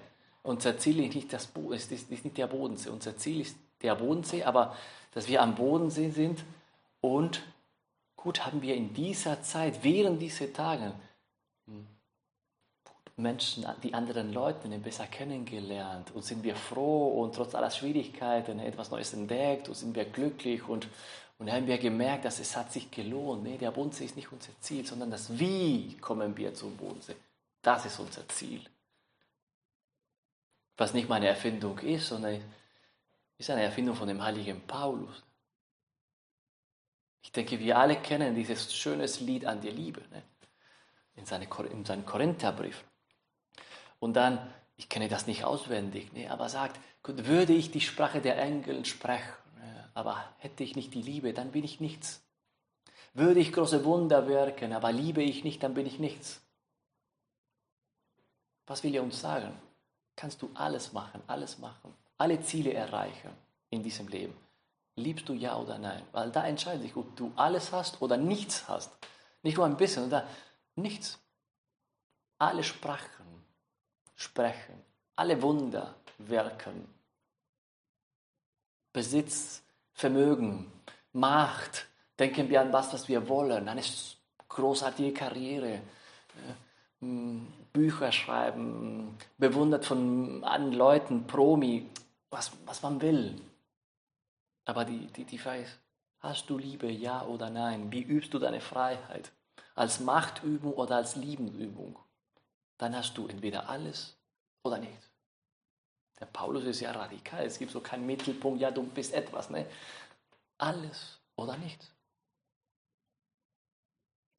Unser 0.43 0.77
Ziel 0.77 1.05
ist 1.05 1.15
nicht, 1.15 1.33
das, 1.33 1.49
ist, 1.71 1.93
ist 1.93 2.11
nicht 2.11 2.37
der 2.37 2.49
Bodensee. 2.49 2.91
Unser 2.91 3.17
Ziel 3.17 3.43
ist 3.43 3.57
der 3.83 3.95
Bodensee, 3.95 4.45
aber 4.45 4.77
dass 5.15 5.29
wir 5.29 5.43
am 5.43 5.55
Bodensee 5.55 6.11
sind 6.11 6.45
und 7.01 7.43
gut 8.17 8.45
haben 8.45 8.63
wir 8.63 8.75
in 8.75 8.93
dieser 8.95 9.43
Zeit, 9.43 9.83
während 9.83 10.21
dieser 10.21 10.53
Tage, 10.53 10.93
Menschen, 13.17 13.67
die 13.83 13.95
anderen 13.95 14.33
Leute 14.33 14.69
besser 14.79 15.07
kennengelernt 15.07 16.13
und 16.15 16.25
sind 16.25 16.45
wir 16.45 16.55
froh 16.55 17.21
und 17.21 17.35
trotz 17.35 17.53
aller 17.57 17.71
Schwierigkeiten 17.71 18.61
etwas 18.61 18.93
Neues 18.93 19.13
entdeckt 19.13 19.69
und 19.69 19.75
sind 19.75 19.97
wir 19.97 20.05
glücklich 20.05 20.69
und, 20.69 20.87
und 21.41 21.51
haben 21.51 21.67
wir 21.67 21.79
gemerkt, 21.79 22.25
dass 22.25 22.39
es 22.39 22.57
hat 22.57 22.71
sich 22.73 22.89
gelohnt. 22.93 23.43
Nee, 23.43 23.59
der 23.59 23.73
Bodensee 23.73 24.05
ist 24.05 24.15
nicht 24.15 24.31
unser 24.31 24.53
Ziel, 24.61 24.87
sondern 24.87 25.11
das 25.11 25.37
Wie 25.37 25.97
kommen 25.97 26.37
wir 26.37 26.55
zum 26.55 26.77
Bodensee. 26.77 27.17
Das 27.61 27.87
ist 27.87 27.99
unser 27.99 28.29
Ziel 28.29 28.61
was 30.79 30.95
nicht 30.95 31.09
meine 31.09 31.27
Erfindung 31.27 31.79
ist, 31.81 32.09
sondern 32.09 32.41
ist 33.39 33.51
eine 33.51 33.63
Erfindung 33.63 33.95
von 33.95 34.09
dem 34.09 34.23
heiligen 34.23 34.61
Paulus. 34.67 35.23
Ich 37.23 37.33
denke, 37.33 37.59
wir 37.59 37.79
alle 37.79 37.97
kennen 37.97 38.35
dieses 38.35 38.75
schöne 38.75 39.07
Lied 39.21 39.45
an 39.45 39.61
die 39.61 39.71
Liebe 39.71 40.03
ne? 40.11 40.23
in, 41.15 41.25
seine, 41.25 41.49
in 41.71 41.85
seinem 41.85 42.05
Korintherbrief. 42.05 42.85
Und 44.01 44.15
dann, 44.15 44.39
ich 44.77 44.89
kenne 44.89 45.09
das 45.09 45.27
nicht 45.27 45.45
auswendig, 45.45 46.13
ne? 46.13 46.31
aber 46.31 46.49
sagt, 46.49 46.79
gut, 47.03 47.27
würde 47.27 47.53
ich 47.53 47.71
die 47.71 47.81
Sprache 47.81 48.21
der 48.21 48.39
Engel 48.39 48.85
sprechen, 48.85 49.33
ne? 49.57 49.91
aber 49.95 50.25
hätte 50.39 50.65
ich 50.65 50.77
nicht 50.77 50.95
die 50.95 51.03
Liebe, 51.03 51.33
dann 51.33 51.53
bin 51.53 51.65
ich 51.65 51.81
nichts. 51.81 52.23
Würde 53.15 53.41
ich 53.41 53.53
große 53.53 53.85
Wunder 53.85 54.29
wirken, 54.29 54.73
aber 54.73 54.93
liebe 54.93 55.23
ich 55.23 55.45
nicht, 55.45 55.63
dann 55.63 55.75
bin 55.75 55.87
ich 55.87 55.99
nichts. 55.99 56.41
Was 58.67 58.83
will 58.83 58.95
er 58.95 59.03
uns 59.03 59.21
sagen? 59.21 59.59
kannst 60.19 60.43
du 60.43 60.51
alles 60.55 60.93
machen, 60.93 61.23
alles 61.29 61.59
machen, 61.59 61.95
alle 62.19 62.41
Ziele 62.43 62.75
erreichen 62.75 63.31
in 63.71 63.83
diesem 63.83 64.09
Leben. 64.09 64.37
Liebst 64.97 65.29
du 65.29 65.33
ja 65.33 65.57
oder 65.57 65.79
nein? 65.79 66.03
Weil 66.13 66.31
da 66.31 66.45
entscheidet 66.45 66.83
sich, 66.83 66.97
ob 66.97 67.17
du 67.17 67.33
alles 67.37 67.73
hast 67.73 68.03
oder 68.03 68.17
nichts 68.17 68.69
hast. 68.69 68.91
Nicht 69.43 69.57
nur 69.57 69.67
ein 69.67 69.77
bisschen, 69.77 70.03
sondern 70.03 70.27
nichts. 70.75 71.19
Alle 72.39 72.65
Sprachen 72.65 73.45
sprechen, 74.17 74.83
alle 75.17 75.41
Wunder 75.41 75.95
wirken. 76.19 76.89
Besitz, 78.93 79.63
Vermögen, 79.93 80.71
Macht, 81.13 81.87
denken 82.19 82.49
wir 82.49 82.61
an 82.61 82.73
das, 82.73 82.93
was 82.93 83.09
wir 83.09 83.29
wollen, 83.29 83.69
eine 83.69 83.83
großartige 84.49 85.13
Karriere, 85.13 85.81
Bücher 87.73 88.11
schreiben, 88.11 89.17
bewundert 89.37 89.85
von 89.85 90.43
anderen 90.43 90.73
Leuten, 90.73 91.27
Promi, 91.27 91.89
was, 92.31 92.53
was 92.65 92.83
man 92.83 93.01
will. 93.01 93.41
Aber 94.65 94.85
die, 94.85 95.07
die, 95.07 95.25
die 95.25 95.39
Frage 95.39 95.63
ist, 95.63 95.79
hast 96.21 96.51
du 96.51 96.59
Liebe, 96.59 96.91
ja 96.91 97.25
oder 97.25 97.51
nein? 97.51 97.91
Wie 97.91 98.03
übst 98.03 98.35
du 98.35 98.39
deine 98.39 98.61
Freiheit? 98.61 99.33
Als 99.75 100.01
Machtübung 100.01 100.75
oder 100.75 100.97
als 100.97 101.17
Liebenübung? 101.17 101.99
Dann 102.77 102.95
hast 102.97 103.17
du 103.17 103.27
entweder 103.27 103.69
alles 103.69 104.17
oder 104.63 104.79
nichts. 104.79 105.11
Der 106.21 106.27
Paulus 106.27 106.65
ist 106.65 106.81
ja 106.81 106.91
radikal, 106.91 107.45
es 107.47 107.59
gibt 107.59 107.71
so 107.71 107.81
keinen 107.81 108.07
Mittelpunkt, 108.07 108.61
ja, 108.61 108.71
du 108.71 108.83
bist 108.83 109.15
etwas. 109.15 109.51
Ne? 109.51 109.67
Alles 110.59 111.21
oder 111.37 111.57
nichts. 111.57 111.91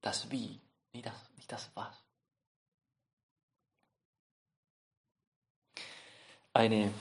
Das 0.01 0.29
Wie, 0.29 0.59
nicht 0.91 1.05
das, 1.05 1.13
nicht 1.35 1.51
das 1.51 1.69
Was. 1.75 2.03
eine, 6.53 6.93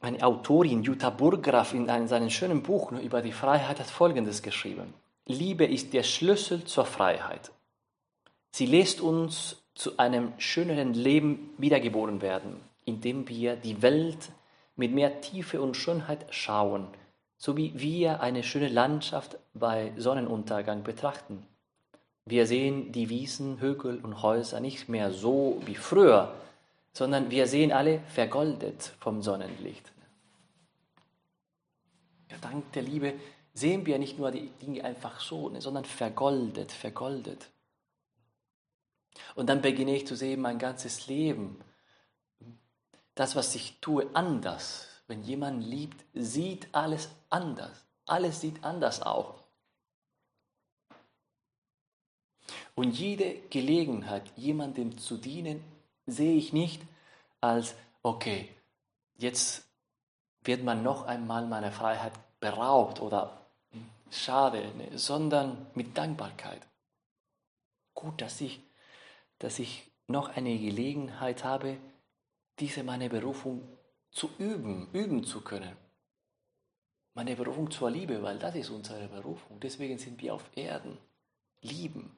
eine 0.00 0.22
Autorin, 0.22 0.82
Jutta 0.82 1.10
Burgraff, 1.10 1.74
in 1.74 1.90
einem, 1.90 2.08
seinem 2.08 2.30
schönen 2.30 2.62
Buch 2.62 2.92
über 2.92 3.22
die 3.22 3.32
Freiheit 3.32 3.80
hat 3.80 3.88
Folgendes 3.88 4.42
geschrieben. 4.42 4.94
Liebe 5.26 5.64
ist 5.64 5.92
der 5.92 6.04
Schlüssel 6.04 6.64
zur 6.64 6.86
Freiheit. 6.86 7.50
Sie 8.50 8.66
lässt 8.66 9.00
uns 9.00 9.62
zu 9.74 9.98
einem 9.98 10.32
schöneren 10.38 10.94
Leben 10.94 11.50
wiedergeboren 11.58 12.22
werden, 12.22 12.56
indem 12.84 13.28
wir 13.28 13.56
die 13.56 13.82
Welt 13.82 14.30
mit 14.76 14.92
mehr 14.92 15.20
Tiefe 15.20 15.60
und 15.60 15.76
Schönheit 15.76 16.26
schauen, 16.30 16.86
so 17.36 17.56
wie 17.56 17.72
wir 17.78 18.20
eine 18.20 18.42
schöne 18.42 18.68
Landschaft 18.68 19.38
bei 19.54 19.92
Sonnenuntergang 19.96 20.82
betrachten. 20.82 21.46
Wir 22.24 22.46
sehen 22.46 22.92
die 22.92 23.08
Wiesen, 23.08 23.60
Hügel 23.60 24.00
und 24.02 24.22
Häuser 24.22 24.60
nicht 24.60 24.88
mehr 24.88 25.12
so 25.12 25.60
wie 25.64 25.74
früher, 25.74 26.32
sondern 26.98 27.30
wir 27.30 27.46
sehen 27.46 27.70
alle 27.70 28.00
vergoldet 28.00 28.92
vom 28.98 29.22
Sonnenlicht. 29.22 29.92
Dank 32.40 32.72
der 32.72 32.82
Liebe 32.82 33.14
sehen 33.54 33.86
wir 33.86 34.00
nicht 34.00 34.18
nur 34.18 34.32
die 34.32 34.50
Dinge 34.60 34.82
einfach 34.82 35.20
so, 35.20 35.48
ne, 35.48 35.60
sondern 35.60 35.84
vergoldet, 35.84 36.72
vergoldet. 36.72 37.50
Und 39.36 39.48
dann 39.48 39.62
beginne 39.62 39.94
ich 39.94 40.08
zu 40.08 40.16
sehen, 40.16 40.40
mein 40.40 40.58
ganzes 40.58 41.06
Leben, 41.06 41.60
das, 43.14 43.36
was 43.36 43.54
ich 43.54 43.78
tue, 43.80 44.08
anders. 44.14 44.88
Wenn 45.06 45.22
jemand 45.22 45.64
liebt, 45.64 46.04
sieht 46.14 46.66
alles 46.72 47.10
anders. 47.30 47.86
Alles 48.06 48.40
sieht 48.40 48.64
anders 48.64 49.02
auch. 49.02 49.44
Und 52.74 52.98
jede 52.98 53.34
Gelegenheit, 53.50 54.32
jemandem 54.36 54.98
zu 54.98 55.16
dienen, 55.16 55.62
sehe 56.08 56.36
ich 56.36 56.52
nicht 56.52 56.82
als, 57.40 57.76
okay, 58.02 58.48
jetzt 59.16 59.68
wird 60.42 60.64
man 60.64 60.82
noch 60.82 61.06
einmal 61.06 61.46
meiner 61.46 61.70
Freiheit 61.70 62.12
beraubt 62.40 63.00
oder 63.00 63.38
schade, 64.10 64.72
ne, 64.76 64.96
sondern 64.96 65.66
mit 65.74 65.96
Dankbarkeit. 65.96 66.66
Gut, 67.94 68.20
dass 68.20 68.40
ich, 68.40 68.60
dass 69.38 69.58
ich 69.58 69.90
noch 70.06 70.30
eine 70.30 70.56
Gelegenheit 70.58 71.44
habe, 71.44 71.76
diese 72.58 72.82
meine 72.82 73.10
Berufung 73.10 73.62
zu 74.10 74.30
üben, 74.38 74.88
üben 74.92 75.24
zu 75.24 75.42
können. 75.42 75.76
Meine 77.14 77.36
Berufung 77.36 77.70
zur 77.70 77.90
Liebe, 77.90 78.22
weil 78.22 78.38
das 78.38 78.54
ist 78.54 78.70
unsere 78.70 79.08
Berufung. 79.08 79.60
Deswegen 79.60 79.98
sind 79.98 80.22
wir 80.22 80.34
auf 80.34 80.48
Erden. 80.54 80.96
Lieben. 81.60 82.16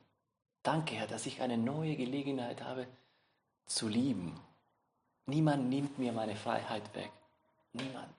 Danke, 0.63 0.95
Herr, 0.95 1.07
dass 1.07 1.25
ich 1.25 1.41
eine 1.41 1.57
neue 1.57 1.97
Gelegenheit 1.97 2.63
habe 2.63 2.87
zu 3.71 3.89
lieben. 3.89 4.39
Niemand 5.27 5.69
nimmt 5.69 5.99
mir 5.99 6.13
meine 6.13 6.37
Freiheit 6.37 6.95
weg. 6.95 7.11
Niemand. 7.73 8.13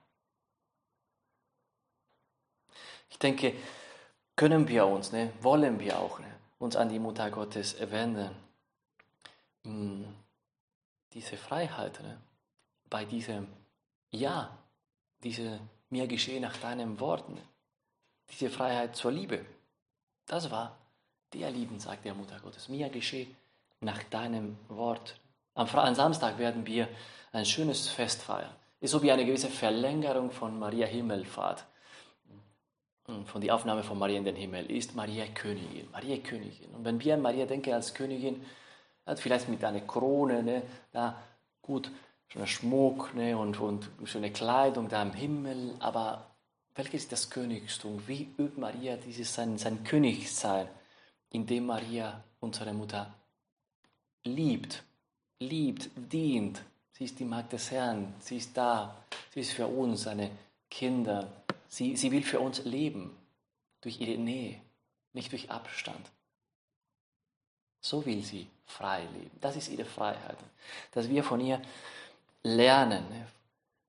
Ich 3.10 3.20
denke, 3.20 3.54
können 4.36 4.68
wir 4.68 4.86
uns, 4.86 5.12
ne, 5.12 5.34
wollen 5.42 5.80
wir 5.80 6.00
auch 6.00 6.20
ne, 6.20 6.34
uns 6.60 6.76
an 6.76 6.90
die 6.90 7.00
Mutter 7.00 7.30
Gottes 7.30 7.76
wenden. 7.80 8.34
Hm, 9.64 10.16
diese 11.14 11.38
Freiheit, 11.38 12.00
ne, 12.02 12.18
bei 12.90 13.04
diesem 13.06 13.48
Ja, 14.12 14.58
diese 15.24 15.60
mir 15.90 16.08
geschehe 16.08 16.40
nach 16.40 16.58
deinem 16.58 17.00
Wort, 17.00 17.28
ne, 17.30 17.42
diese 18.30 18.50
Freiheit 18.50 18.96
zur 18.96 19.12
Liebe, 19.12 19.46
das 20.26 20.50
war 20.50 20.78
der 21.34 21.52
Lieben, 21.52 21.80
sagt 21.80 22.06
der 22.06 22.14
Mutter 22.14 22.40
Gottes. 22.40 22.70
Mir 22.70 22.90
geschehe 22.90 23.28
nach 23.82 24.02
deinem 24.04 24.58
Wort. 24.70 25.20
Am, 25.54 25.68
am 25.68 25.96
Samstag 25.96 26.38
werden 26.38 26.66
wir 26.66 26.88
ein 27.32 27.46
schönes 27.46 27.88
Fest 27.88 28.22
feiern. 28.22 28.54
Ist 28.80 28.92
so 28.92 29.02
wie 29.04 29.12
eine 29.12 29.26
gewisse 29.26 29.50
Verlängerung 29.50 30.32
von 30.32 30.58
Maria 30.58 30.88
Himmelfahrt. 30.88 31.66
Hm, 33.06 33.26
von 33.26 33.42
der 33.42 33.54
Aufnahme 33.56 33.84
von 33.84 34.00
Maria 34.00 34.18
in 34.18 34.26
den 34.26 34.36
Himmel 34.36 34.70
ist 34.72 34.96
Maria 34.96 35.26
Königin. 35.28 35.90
Maria 35.92 36.18
Königin. 36.18 36.74
Und 36.74 36.86
wenn 36.86 37.00
wir 37.04 37.14
an 37.14 37.22
Maria 37.22 37.46
denken 37.46 37.74
als 37.74 37.94
Königin, 37.94 38.44
vielleicht 39.16 39.50
mit 39.50 39.64
einer 39.64 39.82
Krone, 39.82 40.44
ne, 40.44 40.64
da 40.92 41.22
gut, 41.62 41.92
schöner 42.28 42.48
Schmuck 42.48 43.14
ne, 43.14 43.38
und, 43.38 43.60
und 43.60 43.90
schöne 44.06 44.32
Kleidung 44.32 44.88
da 44.88 45.02
im 45.02 45.14
Himmel, 45.14 45.76
aber 45.80 46.32
welches 46.76 47.04
ist 47.04 47.12
das 47.12 47.30
Königstum? 47.30 48.02
Wie 48.08 48.34
übt 48.38 48.60
Maria 48.60 48.96
dieses 48.96 49.34
sein, 49.34 49.58
sein 49.58 49.84
Königsein, 49.84 50.68
indem 51.30 51.66
Maria, 51.66 52.24
unsere 52.40 52.74
Mutter, 52.74 53.14
liebt, 54.24 54.84
liebt, 55.42 55.90
dient. 55.96 56.62
Sie 56.94 57.06
ist 57.06 57.20
die 57.20 57.26
Magd 57.26 57.52
des 57.52 57.72
Herrn, 57.72 58.14
sie 58.20 58.38
ist 58.38 58.56
da, 58.56 58.96
sie 59.34 59.42
ist 59.42 59.52
für 59.52 59.68
uns 59.68 60.08
eine 60.08 60.30
Kinder, 60.70 61.28
Sie, 61.72 61.96
sie 61.96 62.12
will 62.12 62.24
für 62.24 62.42
uns 62.42 62.66
leben, 62.66 63.16
durch 63.80 64.02
ihre 64.02 64.20
Nähe, 64.20 64.60
nicht 65.14 65.32
durch 65.32 65.50
Abstand. 65.50 66.06
So 67.80 68.06
will 68.06 68.22
sie 68.24 68.46
frei 68.66 69.04
leben. 69.14 69.32
Das 69.40 69.56
ist 69.56 69.70
ihre 69.70 69.86
Freiheit. 69.86 70.36
Dass 70.92 71.08
wir 71.08 71.24
von 71.24 71.40
ihr 71.40 71.62
lernen, 72.44 73.08
ne? 73.10 73.26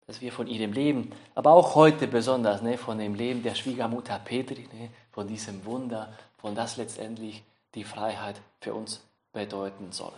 dass 0.06 0.20
wir 0.20 0.30
von 0.30 0.46
ihrem 0.46 0.72
Leben, 0.72 1.10
aber 1.34 1.50
auch 1.50 1.74
heute 1.74 2.06
besonders 2.06 2.62
ne? 2.62 2.78
von 2.78 2.98
dem 2.98 3.16
Leben 3.16 3.42
der 3.42 3.56
Schwiegermutter 3.56 4.20
Petri, 4.20 4.68
ne? 4.72 4.90
von 5.10 5.26
diesem 5.26 5.64
Wunder, 5.64 6.16
von 6.38 6.54
das 6.54 6.76
letztendlich 6.76 7.42
die 7.74 7.84
Freiheit 7.84 8.40
für 8.60 8.74
uns 8.74 9.02
bedeuten 9.32 9.90
soll. 9.90 10.14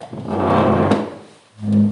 Thank 0.00 1.74
you. 1.74 1.89